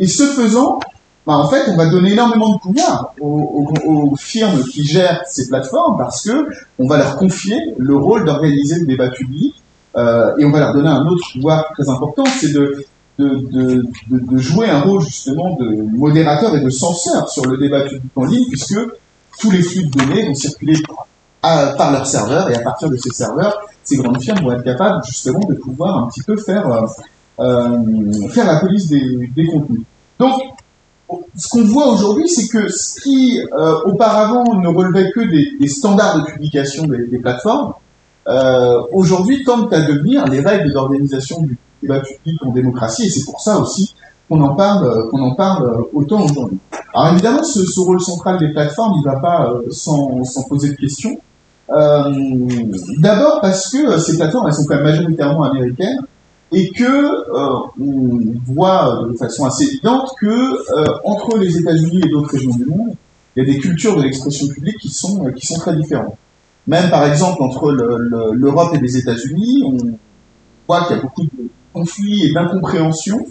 Et 0.00 0.08
ce 0.08 0.24
faisant, 0.24 0.80
bah, 1.24 1.34
en 1.34 1.48
fait, 1.48 1.68
on 1.68 1.76
va 1.76 1.86
donner 1.86 2.12
énormément 2.12 2.54
de 2.54 2.58
pouvoir 2.58 3.14
aux, 3.20 4.16
firmes 4.16 4.64
qui 4.64 4.84
gèrent 4.84 5.22
ces 5.28 5.46
plateformes 5.48 5.96
parce 5.98 6.24
que 6.24 6.48
on 6.80 6.88
va 6.88 6.98
leur 6.98 7.16
confier 7.16 7.74
le 7.78 7.96
rôle 7.96 8.24
d'organiser 8.24 8.80
le 8.80 8.86
débat 8.86 9.10
public 9.10 9.54
et 9.96 10.44
on 10.44 10.50
va 10.50 10.60
leur 10.60 10.72
donner 10.74 10.88
un 10.88 11.06
autre 11.06 11.24
pouvoir 11.32 11.64
très 11.74 11.88
important, 11.88 12.24
c'est 12.26 12.52
de 12.52 12.84
de, 13.18 13.84
de, 14.10 14.36
jouer 14.38 14.68
un 14.70 14.80
rôle 14.80 15.02
justement 15.02 15.56
de 15.56 15.82
modérateur 15.96 16.54
et 16.54 16.60
de 16.60 16.70
censeur 16.70 17.28
sur 17.28 17.44
le 17.46 17.58
débat 17.58 17.82
public 17.82 18.12
en 18.14 18.24
ligne, 18.24 18.46
puisque 18.48 18.78
tous 19.40 19.50
les 19.50 19.62
flux 19.62 19.84
de 19.84 19.90
données 19.90 20.26
vont 20.26 20.34
circuler 20.34 20.74
par 21.42 21.92
leurs 21.92 22.06
serveurs, 22.06 22.50
et 22.50 22.54
à 22.54 22.60
partir 22.60 22.88
de 22.90 22.96
ces 22.96 23.10
serveurs, 23.10 23.60
ces 23.82 23.96
grandes 23.96 24.22
firmes 24.22 24.40
vont 24.40 24.52
être 24.52 24.64
capables 24.64 25.02
justement 25.04 25.40
de 25.40 25.54
pouvoir 25.54 26.04
un 26.04 26.08
petit 26.08 26.22
peu 26.22 26.36
faire, 26.36 26.66
euh, 26.72 26.86
euh 27.40 28.28
faire 28.30 28.46
la 28.46 28.60
police 28.60 28.88
des, 28.88 29.30
des 29.34 29.46
contenus. 29.46 29.82
Donc, 30.18 30.40
ce 31.36 31.48
qu'on 31.48 31.64
voit 31.64 31.88
aujourd'hui, 31.88 32.28
c'est 32.28 32.48
que 32.48 32.68
ce 32.68 33.00
qui 33.00 33.40
euh, 33.40 33.80
auparavant 33.84 34.44
ne 34.54 34.68
relevait 34.68 35.10
que 35.10 35.20
des, 35.20 35.56
des 35.58 35.68
standards 35.68 36.20
de 36.20 36.30
publication 36.32 36.84
des, 36.84 37.06
des 37.06 37.18
plateformes, 37.18 37.72
euh, 38.28 38.80
aujourd'hui 38.92 39.44
tendent 39.44 39.72
à 39.72 39.80
devenir 39.80 40.26
les 40.26 40.40
règles 40.40 40.72
d'organisation 40.72 41.42
du 41.42 41.56
débat 41.82 42.00
public 42.00 42.40
en 42.44 42.52
démocratie, 42.52 43.06
et 43.06 43.10
c'est 43.10 43.24
pour 43.24 43.40
ça 43.40 43.58
aussi 43.58 43.94
qu'on 44.28 44.42
en 44.42 44.54
parle, 44.54 45.08
qu'on 45.10 45.22
en 45.22 45.34
parle 45.34 45.84
autant 45.94 46.22
aujourd'hui. 46.22 46.58
Alors 46.94 47.12
évidemment, 47.12 47.42
ce, 47.42 47.64
ce, 47.64 47.80
rôle 47.80 48.00
central 48.00 48.38
des 48.38 48.48
plateformes, 48.48 48.94
il 48.96 49.08
ne 49.08 49.14
va 49.14 49.20
pas 49.20 49.50
euh, 49.50 49.62
sans, 49.70 50.22
sans, 50.24 50.42
poser 50.44 50.70
de 50.70 50.74
questions. 50.74 51.18
Euh, 51.70 52.02
D'abord 52.98 53.40
parce 53.40 53.70
que 53.70 53.78
euh, 53.78 53.98
ces 53.98 54.16
plateformes, 54.16 54.48
elles 54.48 54.54
sont 54.54 54.64
quand 54.64 54.76
même 54.76 54.84
majoritairement 54.84 55.44
américaines 55.44 56.00
et 56.50 56.70
que 56.70 56.84
euh, 56.84 57.58
on 57.80 58.20
voit 58.46 59.06
de 59.10 59.16
façon 59.16 59.44
assez 59.44 59.64
évidente 59.64 60.10
que 60.18 60.26
euh, 60.26 60.94
entre 61.04 61.36
les 61.38 61.58
États-Unis 61.58 62.00
et 62.04 62.08
d'autres 62.08 62.30
régions 62.30 62.54
du 62.54 62.64
monde, 62.64 62.94
il 63.36 63.46
y 63.46 63.50
a 63.50 63.52
des 63.52 63.58
cultures 63.58 63.96
de 63.96 64.02
l'expression 64.02 64.48
publique 64.48 64.78
qui 64.78 64.88
sont 64.88 65.30
qui 65.32 65.46
sont 65.46 65.58
très 65.58 65.76
différentes. 65.76 66.16
Même 66.68 66.90
par 66.90 67.04
exemple 67.06 67.42
entre 67.42 67.72
l'Europe 67.72 68.74
et 68.74 68.78
les 68.78 68.96
États-Unis, 68.96 69.64
on 69.66 69.76
voit 70.68 70.84
qu'il 70.84 70.96
y 70.96 70.98
a 71.00 71.02
beaucoup 71.02 71.24
de 71.24 71.48
conflits 71.72 72.26
et 72.26 72.32
d'incompréhensions 72.32 73.26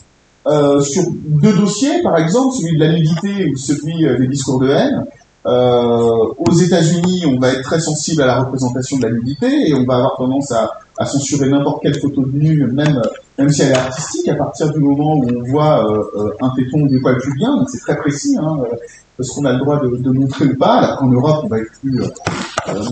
euh, 0.48 0.82
sur 0.82 1.04
deux 1.12 1.54
dossiers, 1.54 2.02
par 2.04 2.18
exemple, 2.18 2.56
celui 2.56 2.78
de 2.78 2.84
la 2.84 2.94
nudité 2.94 3.50
ou 3.50 3.56
celui 3.56 4.06
des 4.20 4.28
discours 4.28 4.60
de 4.60 4.70
haine. 4.70 5.06
Euh, 5.46 6.34
aux 6.38 6.52
États-Unis, 6.52 7.24
on 7.26 7.40
va 7.40 7.54
être 7.54 7.62
très 7.62 7.80
sensible 7.80 8.22
à 8.24 8.26
la 8.26 8.42
représentation 8.42 8.98
de 8.98 9.04
la 9.04 9.12
nudité 9.12 9.70
et 9.70 9.74
on 9.74 9.86
va 9.86 9.96
avoir 9.96 10.18
tendance 10.18 10.52
à, 10.52 11.06
censurer 11.06 11.48
n'importe 11.48 11.84
quelle 11.84 11.98
photo 12.00 12.26
de 12.26 12.38
nu, 12.38 12.66
même 12.66 13.00
même 13.38 13.50
si 13.50 13.62
elle 13.62 13.72
est 13.72 13.78
artistique, 13.78 14.28
à 14.30 14.36
partir 14.36 14.72
du 14.72 14.80
moment 14.80 15.16
où 15.16 15.28
on 15.30 15.44
voit 15.44 15.86
euh, 15.86 16.04
euh 16.16 16.32
un 16.42 16.50
téton 16.56 16.82
ou 16.82 16.88
des 16.88 17.00
poils 17.00 17.18
pubiens, 17.18 17.56
donc 17.56 17.70
c'est 17.70 17.80
très 17.80 17.96
précis, 17.96 18.36
hein, 18.40 18.58
euh, 18.64 19.24
qu'on 19.36 19.46
a 19.46 19.54
le 19.54 19.60
droit 19.60 19.80
de, 19.80 19.96
de, 19.96 20.10
montrer 20.10 20.46
ou 20.46 20.58
pas. 20.58 20.78
Alors 20.78 20.98
qu'en 20.98 21.08
Europe, 21.08 21.42
on 21.44 21.48
va 21.48 21.60
être 21.60 21.72
plus 21.82 22.02
euh, 22.02 22.08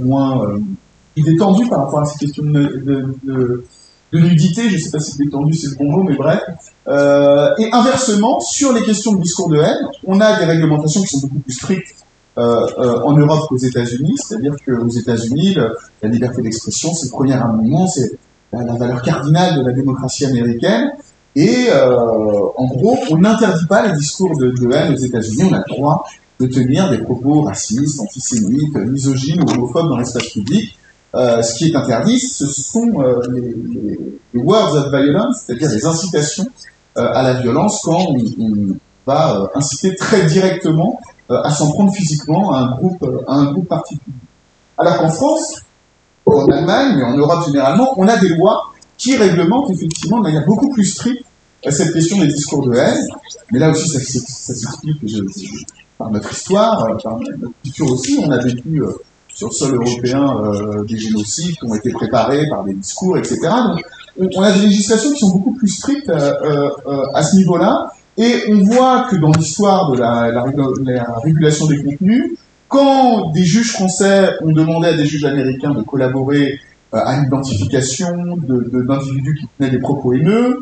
moins 0.03 0.59
détendu 1.17 1.67
par 1.67 1.85
rapport 1.85 1.99
à 1.99 2.05
ces 2.05 2.17
questions 2.25 2.43
de, 2.43 3.13
de, 3.23 3.63
nudité. 4.13 4.69
Je 4.69 4.77
sais 4.77 4.91
pas 4.91 4.99
si 4.99 5.17
détendu 5.17 5.53
c'est 5.53 5.71
le 5.71 5.75
bon 5.75 5.91
mot, 5.91 6.03
mais 6.03 6.15
bref. 6.15 6.41
et 6.87 7.69
inversement, 7.73 8.39
sur 8.39 8.73
les 8.73 8.83
questions 8.83 9.13
de 9.13 9.21
discours 9.21 9.49
de 9.49 9.57
haine, 9.57 9.87
on 10.05 10.19
a 10.21 10.39
des 10.39 10.45
réglementations 10.45 11.01
qui 11.01 11.07
sont 11.07 11.27
beaucoup 11.27 11.39
plus 11.39 11.53
strictes 11.53 11.95
euh, 12.37 12.67
euh, 12.77 12.99
en 13.03 13.13
Europe 13.13 13.47
qu'aux 13.47 13.57
États-Unis, 13.57 14.15
c'est-à-dire 14.17 14.55
qu'aux 14.65 14.89
États-Unis, 14.89 15.55
la 16.03 16.09
liberté 16.09 16.41
d'expression, 16.41 16.93
c'est 16.93 17.05
le 17.05 17.11
premier 17.11 17.31
amendement, 17.31 17.87
c'est 17.87 18.11
la, 18.51 18.73
valeur 18.73 19.01
cardinale 19.03 19.59
de 19.59 19.65
la 19.65 19.71
démocratie 19.71 20.25
américaine. 20.25 20.91
Et 21.37 21.67
euh, 21.69 21.95
en 22.57 22.65
gros, 22.65 22.97
on 23.09 23.17
n'interdit 23.19 23.65
pas 23.67 23.87
les 23.87 23.93
discours 23.93 24.37
de, 24.37 24.49
de 24.49 24.69
haine 24.73 24.93
aux 24.93 24.97
États-Unis. 24.97 25.43
On 25.49 25.53
a 25.53 25.63
le 25.65 25.75
droit 25.75 26.05
de 26.39 26.47
tenir 26.47 26.89
des 26.89 26.99
propos 26.99 27.41
racistes, 27.43 27.99
antisémites, 27.99 28.75
misogynes 28.75 29.41
ou 29.41 29.51
homophobes 29.51 29.89
dans 29.89 29.97
l'espace 29.97 30.27
public. 30.27 30.77
Euh, 31.15 31.41
ce 31.41 31.55
qui 31.55 31.71
est 31.71 31.75
interdit, 31.75 32.19
ce 32.19 32.45
sont 32.45 32.99
euh, 32.99 33.21
les, 33.31 33.55
les, 34.33 34.41
words 34.41 34.75
of 34.75 34.91
violence, 34.91 35.43
c'est-à-dire 35.45 35.69
les 35.69 35.85
incitations 35.85 36.47
euh, 36.97 37.07
à 37.13 37.23
la 37.23 37.41
violence 37.41 37.81
quand 37.83 38.05
on, 38.09 38.17
on 38.39 38.77
va 39.05 39.49
inciter 39.55 39.95
très 39.95 40.25
directement 40.25 40.99
euh, 41.31 41.41
à 41.41 41.49
s'en 41.49 41.71
prendre 41.71 41.91
physiquement 41.91 42.53
à 42.53 42.59
un 42.59 42.75
groupe, 42.75 43.01
euh, 43.01 43.23
à 43.27 43.33
un 43.33 43.51
groupe 43.51 43.67
particulier. 43.67 44.15
Alors 44.77 44.99
qu'en 44.99 45.09
France, 45.09 45.61
en 46.25 46.47
Allemagne, 46.51 46.97
mais 46.97 47.03
en 47.03 47.17
Europe 47.17 47.45
généralement, 47.47 47.93
on 47.97 48.07
a 48.07 48.17
des 48.17 48.29
lois 48.29 48.73
qui 48.95 49.15
réglementent 49.17 49.71
effectivement 49.71 50.19
de 50.19 50.23
manière 50.23 50.45
beaucoup 50.45 50.69
plus 50.69 50.85
stricte 50.85 51.25
cette 51.67 51.93
question 51.93 52.19
des 52.19 52.27
discours 52.27 52.67
de 52.67 52.75
haine. 52.75 53.07
Mais 53.51 53.57
là 53.57 53.71
aussi, 53.71 53.89
ça, 53.89 53.99
ça 53.99 54.53
s'explique 54.53 55.03
par 55.97 56.11
notre 56.11 56.31
histoire, 56.31 56.85
euh, 56.85 56.95
par 57.01 57.17
notre 57.19 57.53
culture 57.63 57.91
aussi. 57.91 58.19
On 58.23 58.31
a 58.31 58.37
vécu 58.37 58.81
sur 59.27 59.47
le 59.47 59.53
sol 59.53 59.75
européen 59.75 60.43
euh, 60.43 60.83
des 60.85 60.97
génocides 60.97 61.55
qui 61.57 61.65
ont 61.65 61.75
été 61.75 61.91
préparés 61.91 62.47
par 62.49 62.63
des 62.63 62.73
discours, 62.73 63.17
etc. 63.17 63.39
Donc, 64.17 64.31
on 64.35 64.41
a 64.41 64.51
des 64.51 64.61
législations 64.61 65.11
qui 65.11 65.19
sont 65.19 65.31
beaucoup 65.31 65.53
plus 65.53 65.67
strictes 65.67 66.09
euh, 66.09 66.69
euh, 66.87 67.05
à 67.13 67.23
ce 67.23 67.35
niveau-là. 67.35 67.91
Et 68.17 68.43
on 68.49 68.63
voit 68.63 69.07
que 69.11 69.17
dans 69.17 69.31
l'histoire 69.31 69.91
de 69.91 69.97
la, 69.97 70.31
la, 70.31 70.45
la, 70.85 71.19
régulation 71.21 71.65
des 71.65 71.83
contenus, 71.83 72.37
quand 72.69 73.31
des 73.31 73.43
juges 73.43 73.73
français 73.73 74.31
ont 74.41 74.53
demandé 74.53 74.87
à 74.87 74.93
des 74.93 75.05
juges 75.05 75.25
américains 75.25 75.71
de 75.71 75.81
collaborer 75.81 76.59
euh, 76.93 76.97
à 77.03 77.19
l'identification 77.19 78.37
d'individus 78.37 79.35
qui 79.35 79.47
tenaient 79.57 79.71
des 79.71 79.79
propos 79.79 80.13
haineux, 80.13 80.59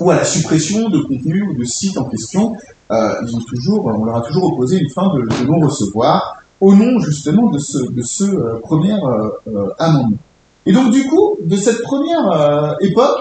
ou 0.00 0.10
à 0.10 0.16
la 0.16 0.24
suppression 0.24 0.88
de 0.88 1.00
contenus 1.00 1.44
ou 1.50 1.54
de 1.54 1.64
sites 1.64 1.98
en 1.98 2.04
question, 2.04 2.56
euh, 2.90 3.14
ils 3.26 3.36
ont 3.36 3.40
toujours, 3.40 3.86
on 3.86 4.04
leur 4.04 4.16
a 4.16 4.22
toujours 4.22 4.52
opposé 4.52 4.78
une 4.78 4.90
fin 4.90 5.12
de, 5.14 5.20
de 5.20 5.46
non-recevoir, 5.46 6.42
au 6.60 6.74
nom 6.74 6.98
justement 7.00 7.50
de 7.50 7.58
ce, 7.58 7.78
de 7.78 8.02
ce 8.02 8.24
euh, 8.24 8.58
premier 8.62 8.92
euh, 8.94 9.28
euh, 9.48 9.68
amendement. 9.78 10.18
Et 10.66 10.72
donc 10.72 10.90
du 10.90 11.06
coup, 11.06 11.36
de 11.44 11.56
cette 11.56 11.82
première 11.82 12.76
époque, 12.80 13.20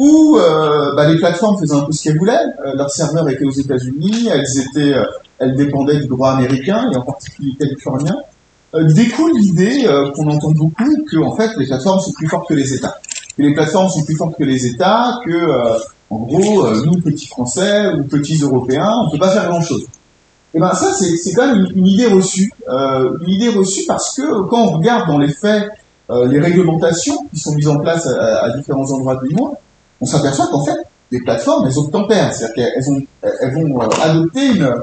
où 0.00 0.38
euh, 0.38 0.94
bah, 0.94 1.06
les 1.12 1.18
plateformes 1.18 1.58
faisaient 1.58 1.74
un 1.74 1.82
peu 1.82 1.92
ce 1.92 2.02
qu'elles 2.04 2.18
voulaient. 2.18 2.32
Euh, 2.64 2.74
leurs 2.74 2.90
serveurs 2.90 3.28
étaient 3.28 3.44
aux 3.44 3.50
États-Unis, 3.50 4.28
elles 4.32 4.58
étaient, 4.58 4.94
euh, 4.94 5.04
elles 5.38 5.54
dépendaient 5.54 5.98
du 5.98 6.06
droit 6.06 6.30
américain 6.30 6.90
et 6.90 6.96
en 6.96 7.02
particulier 7.02 7.54
californien. 7.58 8.16
Euh, 8.74 8.84
découle 8.84 9.32
l'idée 9.36 9.86
qu'on 10.14 10.30
entend 10.30 10.52
beaucoup 10.52 11.04
que 11.10 11.18
en 11.18 11.36
fait 11.36 11.50
les 11.58 11.66
plateformes 11.66 12.00
sont 12.00 12.12
plus 12.12 12.28
fortes 12.28 12.48
que 12.48 12.54
les 12.54 12.72
États. 12.72 12.94
Que 13.36 13.42
les 13.42 13.52
plateformes 13.52 13.90
sont 13.90 14.02
plus 14.02 14.16
fortes 14.16 14.38
que 14.38 14.44
les 14.44 14.66
États, 14.66 15.20
que 15.26 15.32
En 16.10 16.18
gros, 16.18 16.66
euh, 16.66 16.82
nous, 16.84 17.00
petits 17.00 17.28
Français 17.28 17.92
ou 17.94 18.02
petits 18.02 18.38
Européens, 18.42 19.04
on 19.06 19.10
peut 19.10 19.18
pas 19.18 19.30
faire 19.30 19.48
grand-chose. 19.48 19.86
Et 20.52 20.58
ben 20.58 20.74
ça, 20.74 20.92
c'est 20.92 21.32
quand 21.32 21.46
même 21.46 21.68
une, 21.76 21.86
idée 21.86 22.06
reçue. 22.06 22.52
Euh, 22.68 23.16
une 23.20 23.28
idée 23.28 23.48
reçue 23.50 23.86
parce 23.86 24.16
que 24.16 24.42
quand 24.48 24.62
on 24.62 24.78
regarde 24.78 25.08
dans 25.08 25.18
les 25.18 25.28
faits 25.28 25.70
euh, 26.10 26.26
les 26.26 26.40
réglementations 26.40 27.28
qui 27.32 27.38
sont 27.38 27.54
mises 27.54 27.68
en 27.68 27.78
place 27.78 28.08
à, 28.08 28.50
différents 28.56 28.90
endroits 28.90 29.20
du 29.22 29.32
monde, 29.32 29.52
on 30.00 30.06
s'aperçoit 30.06 30.48
qu'en 30.48 30.64
fait, 30.64 30.76
les 31.12 31.20
plateformes, 31.20 31.68
elles 31.68 31.78
obtempèrent. 31.78 32.34
C'est-à-dire 32.34 32.66
qu'elles 32.74 33.06
elles 33.40 33.54
vont 33.54 33.78
adopter 33.78 34.46
une 34.56 34.74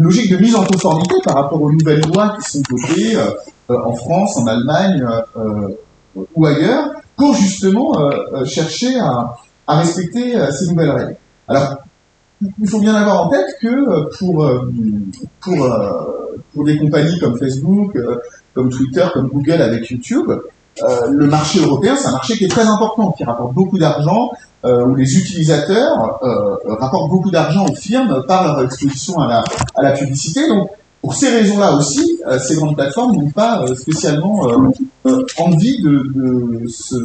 logique 0.00 0.32
de 0.32 0.38
mise 0.38 0.56
en 0.56 0.64
conformité 0.64 1.14
par 1.22 1.34
rapport 1.34 1.62
aux 1.62 1.70
nouvelles 1.70 2.04
lois 2.12 2.36
qui 2.40 2.50
sont 2.50 2.62
votées 2.68 3.16
en 3.68 3.94
France, 3.94 4.36
en 4.36 4.46
Allemagne 4.48 5.06
ou 6.34 6.46
ailleurs, 6.46 6.90
pour 7.16 7.34
justement 7.34 7.92
chercher 8.44 8.98
à, 8.98 9.36
à 9.66 9.76
respecter 9.76 10.34
ces 10.50 10.68
nouvelles 10.68 10.90
règles. 10.90 11.16
Alors, 11.48 11.76
il 12.60 12.68
faut 12.68 12.80
bien 12.80 12.94
avoir 12.94 13.26
en 13.26 13.28
tête 13.28 13.56
que 13.60 13.68
euh, 13.68 14.10
pour, 14.18 14.44
euh, 14.44 14.70
pour, 15.40 15.64
euh, 15.64 16.42
pour 16.54 16.64
des 16.64 16.78
compagnies 16.78 17.18
comme 17.18 17.38
Facebook, 17.38 17.96
comme 18.54 18.70
Twitter, 18.70 19.04
comme 19.12 19.28
Google 19.28 19.62
avec 19.62 19.90
YouTube, 19.90 20.30
le 20.80 21.26
marché 21.26 21.60
européen, 21.60 21.94
c'est 21.96 22.08
un 22.08 22.12
marché 22.12 22.36
qui 22.36 22.44
est 22.44 22.48
très 22.48 22.66
important, 22.66 23.12
qui 23.12 23.24
rapporte 23.24 23.54
beaucoup 23.54 23.78
d'argent, 23.78 24.30
où 24.64 24.94
les 24.94 25.18
utilisateurs 25.18 26.18
rapportent 26.80 27.10
beaucoup 27.10 27.30
d'argent 27.30 27.66
aux 27.66 27.74
firmes 27.74 28.24
par 28.26 28.44
leur 28.44 28.64
exposition 28.64 29.20
à 29.20 29.28
la, 29.28 29.44
à 29.76 29.82
la 29.82 29.92
publicité. 29.92 30.48
Donc, 30.48 30.70
pour 31.02 31.14
ces 31.14 31.28
raisons-là 31.28 31.76
aussi, 31.76 32.18
ces 32.40 32.56
grandes 32.56 32.76
plateformes 32.76 33.16
n'ont 33.16 33.30
pas 33.30 33.64
spécialement 33.76 34.48
envie 35.38 35.82
de, 35.82 36.04
de 36.14 36.66
se 36.68 36.96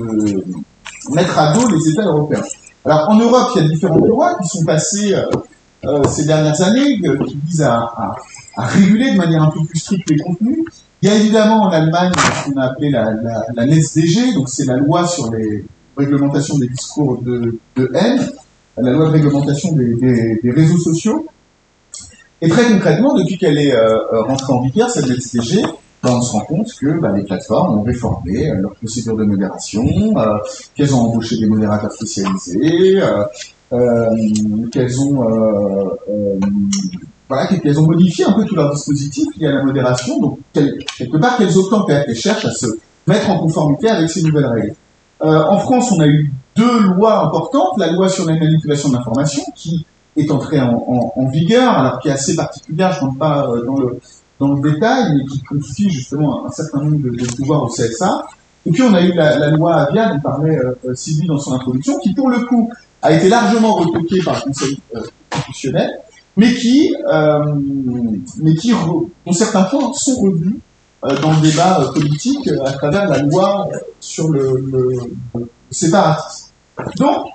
mettre 1.14 1.38
à 1.38 1.54
dos 1.54 1.68
les 1.70 1.90
États 1.90 2.06
européens. 2.06 2.44
Alors 2.86 3.10
en 3.10 3.20
Europe, 3.20 3.50
il 3.56 3.64
y 3.64 3.66
a 3.66 3.68
différentes 3.68 4.08
lois 4.08 4.38
qui 4.42 4.48
sont 4.48 4.64
passées 4.64 5.14
euh, 5.14 5.26
euh, 5.86 6.04
ces 6.08 6.26
dernières 6.26 6.62
années 6.62 7.00
euh, 7.06 7.18
qui 7.26 7.38
visent 7.46 7.64
à, 7.64 8.16
réguler 8.56 9.12
de 9.12 9.18
manière 9.18 9.44
un 9.44 9.52
peu 9.52 9.64
plus 9.66 9.78
stricte 9.78 10.10
les 10.10 10.18
contenus. 10.18 10.60
Il 11.02 11.10
y 11.10 11.12
a 11.12 11.16
évidemment 11.16 11.64
en 11.64 11.70
Allemagne 11.70 12.12
ce 12.16 12.50
qu'on 12.50 12.60
a 12.60 12.66
appelé 12.66 12.90
la, 12.90 13.12
la, 13.56 13.66
NetzDG, 13.66 14.34
donc 14.34 14.50
c'est 14.50 14.66
la 14.66 14.78
loi 14.78 15.06
sur 15.06 15.32
les 15.32 15.64
réglementations 15.96 16.58
des 16.58 16.68
discours 16.68 17.22
de, 17.22 17.60
haine, 17.94 18.32
la 18.78 18.92
loi 18.92 19.06
de 19.08 19.12
réglementation 19.12 19.74
des, 19.74 20.40
réseaux 20.46 20.80
sociaux. 20.80 21.28
Et 22.42 22.50
très 22.50 22.66
concrètement, 22.72 23.14
depuis 23.14 23.38
qu'elle 23.38 23.60
est 23.60 23.76
rentrée 24.12 24.54
en 24.54 24.62
vigueur, 24.62 24.90
cette 24.90 25.08
NetzDG, 25.08 25.62
on 26.12 26.22
se 26.22 26.32
rend 26.32 26.42
compte 26.42 26.74
que 26.74 27.00
ben, 27.00 27.16
les 27.16 27.24
plateformes 27.24 27.80
ont 27.80 27.84
réformé 27.84 28.50
euh, 28.50 28.56
leur 28.56 28.76
procédure 28.76 29.16
de 29.16 29.24
modération, 29.24 29.84
euh, 29.86 30.38
qu'elles 30.76 30.94
ont 30.94 31.02
embauché 31.02 31.38
des 31.38 31.46
modérateurs 31.46 31.92
spécialisés, 31.92 33.02
euh, 33.74 34.16
qu'elles 34.72 35.02
ont 35.02 35.26
voilà, 37.30 37.48
qu'elles 37.48 37.78
ont 37.78 37.86
modifié 37.86 38.24
un 38.24 38.32
peu 38.32 38.46
tout 38.46 38.56
leur 38.56 38.74
dispositif 38.74 39.28
lié 39.38 39.48
à 39.48 39.52
la 39.52 39.64
modération, 39.64 40.20
donc 40.22 40.40
quelque 40.54 41.18
part 41.18 41.38
qu'elles 41.38 41.58
obtempèrent, 41.58 42.06
qu'elles 42.06 42.16
cherchent 42.16 42.46
à 42.46 42.52
se 42.52 42.68
mettre 43.06 43.30
en 43.30 43.40
conformité 43.40 43.90
avec 43.90 44.10
ces 44.10 44.24
nouvelles 44.24 44.46
règles. 44.46 44.76
en 45.20 45.60
France, 45.60 45.92
on 45.92 46.00
a 46.00 46.08
eu 46.08 46.32
deux 46.56 46.84
lois 46.84 47.26
importantes, 47.26 47.78
la 47.78 47.92
loi 47.92 48.08
sur 48.08 48.26
la 48.26 48.36
manipulation 48.36 48.88
de 48.88 48.96
l'information, 48.96 49.44
qui 49.56 49.86
est 50.16 50.32
entrée 50.32 50.62
en, 50.62 51.14
en, 51.16 51.30
vigueur, 51.30 51.74
alors 51.74 52.00
qui 52.00 52.08
est 52.08 52.14
assez 52.14 52.38
particulière, 52.38 52.94
je 52.94 53.02
ne 53.02 53.08
rentre 53.08 53.20
pas 53.20 53.46
dans 53.66 53.78
le, 53.78 54.00
dans 54.40 54.54
le 54.54 54.72
détail, 54.72 55.16
mais 55.16 55.26
qui 55.26 55.42
confie 55.44 55.90
justement 55.90 56.46
un 56.46 56.52
certain 56.52 56.82
nombre 56.82 57.10
de, 57.10 57.36
pouvoirs 57.36 57.64
au 57.64 57.68
CSA. 57.68 58.28
Et 58.66 58.72
puis 58.72 58.82
on 58.84 58.94
a 58.94 59.02
eu 59.02 59.14
la, 59.14 59.50
loi 59.50 59.76
Avia 59.76 60.14
dont 60.14 60.20
parlait 60.20 60.58
euh, 60.58 60.96
Sylvie 60.96 61.28
dans 61.28 61.40
son 61.40 61.54
introduction, 61.54 61.98
qui 62.00 62.14
pour 62.14 62.30
le 62.30 62.40
coup 62.42 62.70
a 63.02 63.14
été 63.14 63.30
largement 63.30 63.76
retoquée 63.76 64.22
par 64.22 64.36
le 64.36 64.42
Conseil 64.42 64.80
euh, 64.96 65.02
constitutionnel, 65.30 66.00
mais 66.36 66.54
qui, 66.54 66.96
euh, 67.12 67.40
mais 68.42 68.54
qui, 68.56 68.72
dont 68.72 69.32
certains 69.32 69.64
points 69.64 69.94
sont 69.94 70.22
revus 70.22 70.60
euh, 71.06 71.20
dans 71.20 71.32
le 71.32 71.42
débat 71.42 71.92
politique 71.94 72.50
à 72.66 72.72
travers 72.74 73.10
la 73.10 73.20
loi 73.20 73.70
sur 74.00 74.30
le, 74.30 74.64
le, 74.72 75.48
séparatisme. 75.72 76.52
Donc, 76.98 77.28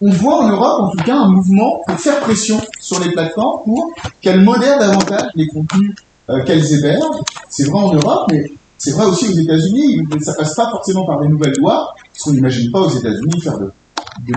on 0.00 0.10
voit 0.10 0.44
en 0.44 0.48
Europe, 0.48 0.80
en 0.80 0.90
tout 0.90 1.04
cas, 1.04 1.16
un 1.16 1.28
mouvement 1.28 1.82
pour 1.86 1.98
faire 1.98 2.20
pression 2.20 2.60
sur 2.80 3.00
les 3.00 3.10
plateformes 3.10 3.64
pour 3.64 3.92
qu'elles 4.20 4.40
modèrent 4.40 4.78
davantage 4.78 5.30
les 5.34 5.48
contenus 5.48 5.94
euh, 6.30 6.42
qu'elles 6.44 6.72
hébergent. 6.72 7.22
C'est 7.48 7.64
vrai 7.64 7.80
en 7.80 7.92
Europe, 7.92 8.28
mais 8.30 8.50
c'est 8.76 8.92
vrai 8.92 9.06
aussi 9.06 9.28
aux 9.28 9.38
États-Unis. 9.38 10.06
Ça 10.20 10.34
passe 10.34 10.54
pas 10.54 10.70
forcément 10.70 11.04
par 11.04 11.20
des 11.20 11.28
nouvelles 11.28 11.56
lois, 11.58 11.94
parce 12.12 12.24
qu'on 12.24 12.32
n'imagine 12.32 12.70
pas 12.70 12.80
aux 12.80 12.90
États-Unis 12.90 13.40
faire 13.40 13.58
de, 13.58 13.72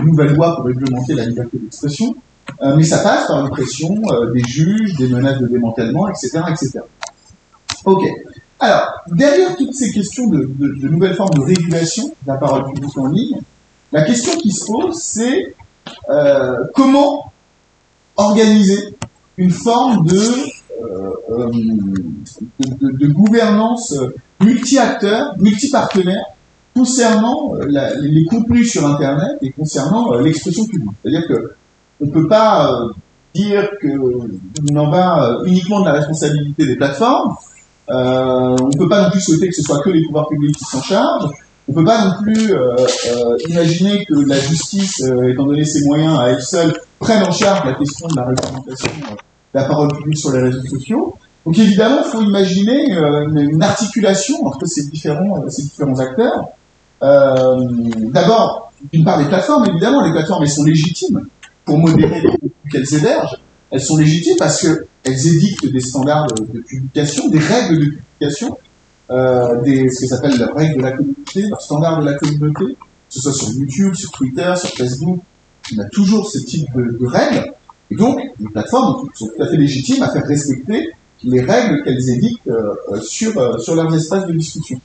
nouvelles 0.02 0.34
lois 0.34 0.56
pour 0.56 0.64
réglementer 0.64 1.14
la 1.14 1.26
liberté 1.26 1.58
d'expression. 1.58 2.14
Euh, 2.62 2.74
mais 2.76 2.82
ça 2.82 2.98
passe 2.98 3.28
par 3.28 3.44
une 3.44 3.50
pression 3.50 4.00
euh, 4.10 4.32
des 4.32 4.42
juges, 4.42 4.96
des 4.96 5.08
menaces 5.08 5.38
de 5.40 5.46
démantèlement, 5.46 6.08
etc., 6.08 6.40
etc. 6.50 6.80
Ok. 7.84 8.02
Alors, 8.58 8.92
derrière 9.08 9.56
toutes 9.56 9.74
ces 9.74 9.90
questions 9.90 10.28
de, 10.28 10.48
de, 10.58 10.88
nouvelles 10.88 11.14
formes 11.14 11.34
de 11.34 11.40
régulation 11.40 12.06
de 12.06 12.28
la 12.28 12.34
parole 12.34 12.72
publique 12.72 12.96
en 12.96 13.08
ligne, 13.08 13.40
la 13.90 14.02
question 14.02 14.38
qui 14.38 14.52
se 14.52 14.66
pose, 14.66 14.96
c'est 15.00 15.54
euh, 16.10 16.56
comment 16.74 17.32
organiser 18.16 18.96
une 19.36 19.50
forme 19.50 20.06
de 20.06 20.20
euh, 21.42 22.92
de, 22.92 23.06
gouvernance 23.08 23.94
multi-acteurs, 24.40 25.34
multi-partenaires 25.38 26.24
concernant 26.74 27.54
euh, 27.54 27.66
les 28.00 28.24
contenus 28.24 28.70
sur 28.70 28.86
Internet 28.86 29.38
et 29.42 29.50
concernant 29.50 30.12
euh, 30.12 30.22
l'expression 30.22 30.64
publique. 30.64 30.90
C'est-à-dire 31.02 31.26
que 31.28 31.52
on 32.00 32.08
peut 32.08 32.26
pas 32.26 32.88
dire 33.34 33.68
que 33.80 34.76
en 34.76 34.90
va 34.90 35.38
uniquement 35.46 35.80
de 35.80 35.86
la 35.86 35.92
responsabilité 35.92 36.66
des 36.66 36.76
plateformes. 36.76 37.36
on 37.88 38.68
ne 38.68 38.76
peut 38.76 38.88
pas 38.88 39.04
non 39.04 39.10
plus 39.10 39.20
souhaiter 39.20 39.48
que 39.48 39.54
ce 39.54 39.62
soit 39.62 39.80
que 39.82 39.90
les 39.90 40.04
pouvoirs 40.04 40.28
publics 40.28 40.56
qui 40.56 40.64
s'en 40.64 40.82
chargent. 40.82 41.30
On 41.68 41.72
ne 41.72 41.76
peut 41.76 41.84
pas 41.84 42.04
non 42.06 42.22
plus 42.22 42.52
imaginer 43.48 44.04
que 44.04 44.14
la 44.14 44.38
justice, 44.40 45.00
étant 45.00 45.44
donné 45.44 45.64
ses 45.64 45.84
moyens 45.84 46.18
à 46.18 46.30
elle 46.30 46.42
seule, 46.42 46.72
prenne 46.98 47.22
en 47.22 47.30
charge 47.30 47.64
la 47.64 47.74
question 47.74 48.08
de 48.08 48.16
la 48.16 48.24
réglementation 48.24 48.90
la 49.54 49.64
parole 49.64 49.88
publique 49.96 50.18
sur 50.18 50.32
les 50.32 50.42
réseaux 50.42 50.66
sociaux. 50.66 51.14
Donc 51.44 51.58
évidemment, 51.58 52.02
il 52.04 52.10
faut 52.10 52.22
imaginer 52.22 52.96
euh, 52.96 53.28
une, 53.28 53.62
articulation 53.62 54.46
entre 54.46 54.66
ces 54.66 54.84
différents, 54.86 55.42
euh, 55.42 55.48
ces 55.48 55.62
différents 55.62 55.98
acteurs. 55.98 56.48
Euh, 57.02 57.56
D'abord, 58.12 58.72
d'une 58.92 59.04
part, 59.04 59.18
les 59.18 59.26
plateformes, 59.26 59.66
évidemment, 59.68 60.02
les 60.04 60.12
plateformes, 60.12 60.44
elles 60.44 60.50
sont 60.50 60.64
légitimes 60.64 61.26
pour 61.64 61.78
modérer 61.78 62.20
les 62.20 62.28
contenus 62.28 62.52
qu'elles 62.70 62.94
hébergent. 62.94 63.40
Elles 63.70 63.80
sont 63.80 63.96
légitimes 63.96 64.36
parce 64.38 64.60
qu'elles 64.60 65.26
édictent 65.26 65.66
des 65.66 65.80
standards 65.80 66.26
de, 66.26 66.60
publication, 66.60 67.28
des 67.28 67.38
règles 67.38 67.78
de 67.78 67.90
publication, 67.90 68.58
euh, 69.10 69.60
des, 69.62 69.90
ce 69.90 70.02
que 70.02 70.06
s'appelle 70.06 70.38
les 70.38 70.44
règles 70.44 70.76
de 70.76 70.82
la 70.82 70.92
communauté, 70.92 71.42
leurs 71.42 71.60
standards 71.60 72.00
de 72.00 72.06
la 72.06 72.14
communauté, 72.14 72.64
que 72.64 72.76
ce 73.08 73.20
soit 73.20 73.32
sur 73.32 73.50
YouTube, 73.50 73.94
sur 73.94 74.10
Twitter, 74.12 74.52
sur 74.56 74.70
Facebook. 74.70 75.20
On 75.74 75.80
a 75.80 75.84
toujours 75.86 76.28
ce 76.30 76.38
type 76.38 76.68
de, 76.74 76.98
de 77.00 77.06
règles. 77.06 77.52
Et 77.90 77.96
donc, 77.96 78.20
les 78.38 78.48
plateformes 78.48 79.08
sont 79.14 79.26
tout 79.26 79.42
à 79.42 79.48
fait 79.48 79.56
légitimes 79.56 80.02
à 80.02 80.10
faire 80.10 80.24
respecter 80.24 80.92
les 81.24 81.40
règles 81.40 81.82
qu'elles 81.84 82.10
édictent 82.10 82.46
euh, 82.48 82.74
euh, 82.90 83.00
sur, 83.00 83.36
euh, 83.38 83.58
sur 83.58 83.74
leurs 83.74 83.94
espaces 83.94 84.26
de 84.26 84.32
discussion. 84.32 84.80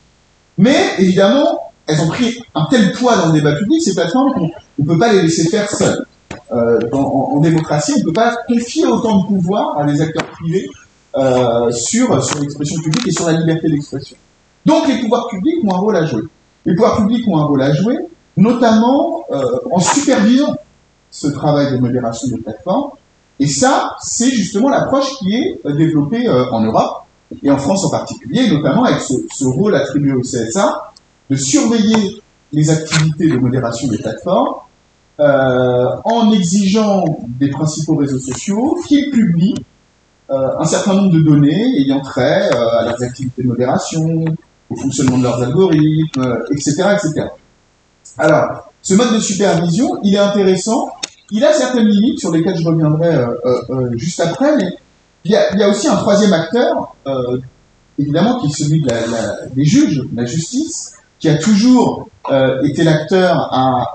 Mais, 0.57 0.75
évidemment, 0.99 1.71
elles 1.85 2.01
ont 2.01 2.07
pris 2.07 2.43
un 2.55 2.65
tel 2.69 2.91
poids 2.91 3.15
dans 3.17 3.27
le 3.27 3.33
débat 3.33 3.53
public, 3.53 3.81
ces 3.81 3.93
plateformes, 3.93 4.33
qu'on 4.33 4.49
ne 4.79 4.85
peut 4.85 4.97
pas 4.97 5.13
les 5.13 5.21
laisser 5.21 5.49
faire 5.49 5.69
seules. 5.69 6.05
en, 6.51 7.39
démocratie, 7.39 7.93
on 7.95 7.99
ne 7.99 8.03
peut 8.03 8.13
pas 8.13 8.35
confier 8.47 8.85
autant 8.85 9.19
de 9.21 9.27
pouvoir 9.27 9.79
à 9.79 9.85
des 9.85 10.01
acteurs 10.01 10.25
privés 10.25 10.67
sur, 11.71 12.23
sur 12.23 12.39
l'expression 12.39 12.81
publique 12.81 13.07
et 13.07 13.11
sur 13.11 13.27
la 13.27 13.33
liberté 13.33 13.69
d'expression. 13.69 14.17
Donc 14.65 14.87
les 14.87 14.99
pouvoirs 14.99 15.29
publics 15.29 15.63
ont 15.63 15.73
un 15.73 15.77
rôle 15.77 15.95
à 15.95 16.05
jouer. 16.05 16.23
Les 16.65 16.75
pouvoirs 16.75 16.97
publics 16.97 17.25
ont 17.27 17.37
un 17.37 17.45
rôle 17.45 17.61
à 17.61 17.73
jouer, 17.73 17.97
notamment 18.35 19.23
en 19.71 19.79
supervisant 19.79 20.57
ce 21.09 21.27
travail 21.27 21.71
de 21.71 21.77
modération 21.77 22.27
des 22.27 22.37
plateformes. 22.37 22.91
Et 23.39 23.47
ça, 23.47 23.95
c'est 23.99 24.31
justement 24.31 24.69
l'approche 24.69 25.17
qui 25.19 25.35
est 25.35 25.59
euh, 25.65 25.73
développée 25.73 26.27
euh, 26.27 26.49
en 26.51 26.61
Europe, 26.61 27.03
et 27.43 27.51
en 27.51 27.57
France 27.57 27.83
en 27.83 27.89
particulier, 27.89 28.49
notamment 28.49 28.85
avec 28.85 29.01
ce, 29.01 29.45
rôle 29.45 29.75
attribué 29.75 30.13
au 30.13 30.21
CSA, 30.21 30.91
de 31.29 31.35
surveiller 31.35 32.21
les 32.53 32.69
activités 32.69 33.27
de 33.27 33.37
modération 33.37 33.89
des 33.89 33.97
plateformes, 33.97 34.55
euh, 35.19 35.85
en 36.05 36.31
exigeant 36.31 37.19
des 37.39 37.49
principaux 37.49 37.95
réseaux 37.95 38.19
sociaux 38.19 38.77
qu'ils 38.87 39.09
publient 39.09 39.55
un 40.29 40.65
certain 40.65 40.93
nombre 40.93 41.13
de 41.13 41.21
données 41.21 41.79
ayant 41.79 42.01
trait 42.01 42.49
à 42.49 42.83
leurs 42.83 43.01
activités 43.01 43.43
de 43.43 43.47
modération, 43.47 44.25
au 44.69 44.75
fonctionnement 44.75 45.17
de 45.17 45.23
leurs 45.23 45.41
algorithmes, 45.41 46.43
etc., 46.51 46.83
etc. 46.95 47.27
Alors, 48.17 48.69
ce 48.81 48.93
mode 48.93 49.13
de 49.13 49.19
supervision, 49.19 49.99
il 50.03 50.15
est 50.15 50.19
intéressant 50.19 50.91
il 51.31 51.43
a 51.43 51.53
certaines 51.53 51.87
limites 51.87 52.19
sur 52.19 52.31
lesquelles 52.31 52.57
je 52.57 52.67
reviendrai 52.67 53.15
euh, 53.15 53.27
euh, 53.45 53.61
euh, 53.69 53.97
juste 53.97 54.19
après, 54.19 54.55
mais 54.57 54.69
il 55.25 55.31
y, 55.31 55.35
a, 55.35 55.53
il 55.53 55.59
y, 55.59 55.63
a, 55.63 55.69
aussi 55.69 55.87
un 55.87 55.97
troisième 55.97 56.31
acteur, 56.31 56.95
évidemment, 57.99 58.39
qui 58.39 58.47
est 58.47 58.63
celui 58.63 58.81
de 58.81 58.87
la, 58.87 59.07
la, 59.07 59.45
des 59.53 59.65
juges, 59.65 60.03
la 60.15 60.25
justice, 60.25 60.93
qui 61.19 61.27
a 61.27 61.37
toujours 61.37 62.07
été 62.63 62.83
l'acteur 62.83 63.35
à, 63.51 63.93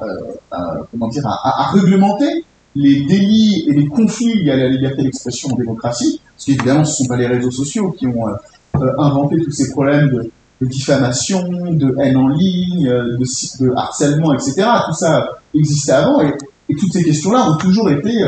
à, 0.51 0.75
comment 0.91 1.09
dire, 1.09 1.27
à, 1.27 1.63
à, 1.63 1.71
réglementer 1.71 2.45
les 2.75 3.03
délits 3.03 3.67
et 3.69 3.73
les 3.73 3.87
conflits 3.87 4.43
liés 4.43 4.51
à 4.51 4.57
la 4.57 4.69
liberté 4.69 5.03
d'expression 5.03 5.51
en 5.51 5.57
démocratie, 5.57 6.21
parce 6.35 6.47
qu'évidemment, 6.47 6.85
ce 6.85 6.91
ne 6.91 6.97
sont 7.05 7.09
pas 7.09 7.17
les 7.17 7.27
réseaux 7.27 7.51
sociaux 7.51 7.91
qui 7.93 8.07
ont 8.07 8.29
euh, 8.29 8.33
euh, 8.77 8.93
inventé 8.99 9.37
tous 9.43 9.51
ces 9.51 9.71
problèmes 9.71 10.09
de, 10.11 10.31
diffamation, 10.67 11.43
de 11.73 11.97
haine 12.01 12.17
en 12.17 12.29
ligne, 12.29 12.89
euh, 12.89 13.17
de, 13.17 13.65
de, 13.65 13.73
harcèlement, 13.77 14.33
etc. 14.33 14.65
Tout 14.87 14.95
ça 14.95 15.29
existait 15.55 15.93
avant, 15.93 16.21
et, 16.21 16.33
toutes 16.79 16.93
ces 16.93 17.05
questions-là 17.05 17.51
ont 17.51 17.57
toujours 17.57 17.91
été 17.91 18.25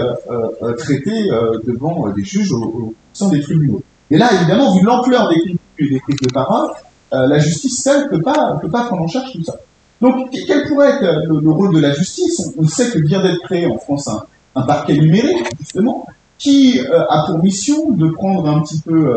traitées 0.78 1.28
devant 1.64 2.08
des 2.10 2.24
juges 2.24 2.52
au, 2.52 2.94
sein 3.12 3.28
des 3.28 3.40
tribunaux. 3.40 3.82
Et 4.10 4.18
là, 4.18 4.32
évidemment, 4.34 4.76
vu 4.76 4.84
l'ampleur 4.84 5.28
des 5.28 5.56
et 5.78 5.88
des 5.88 6.00
de 6.00 6.32
parole, 6.32 6.70
la 7.12 7.38
justice 7.38 7.82
seule 7.82 8.04
ne 8.04 8.08
peut 8.08 8.22
pas, 8.22 8.58
prendre 8.70 9.02
en 9.02 9.08
charge 9.08 9.32
tout 9.32 9.44
ça. 9.44 9.54
Donc, 10.00 10.30
quel 10.30 10.68
pourrait 10.68 10.90
être 10.90 11.26
le, 11.26 11.50
rôle 11.50 11.74
de 11.74 11.80
la 11.80 11.94
justice? 11.94 12.52
On, 12.58 12.66
sait 12.66 12.90
que 12.90 12.98
vient 12.98 13.22
d'être 13.22 13.42
créé 13.42 13.66
en 13.66 13.78
France 13.78 14.08
un, 14.54 14.62
parquet 14.62 14.94
numérique, 14.94 15.46
justement, 15.60 16.06
qui 16.38 16.80
euh, 16.80 17.04
a 17.08 17.24
pour 17.26 17.42
mission 17.42 17.92
de 17.92 18.08
prendre 18.10 18.48
un 18.48 18.60
petit 18.60 18.80
peu 18.80 19.16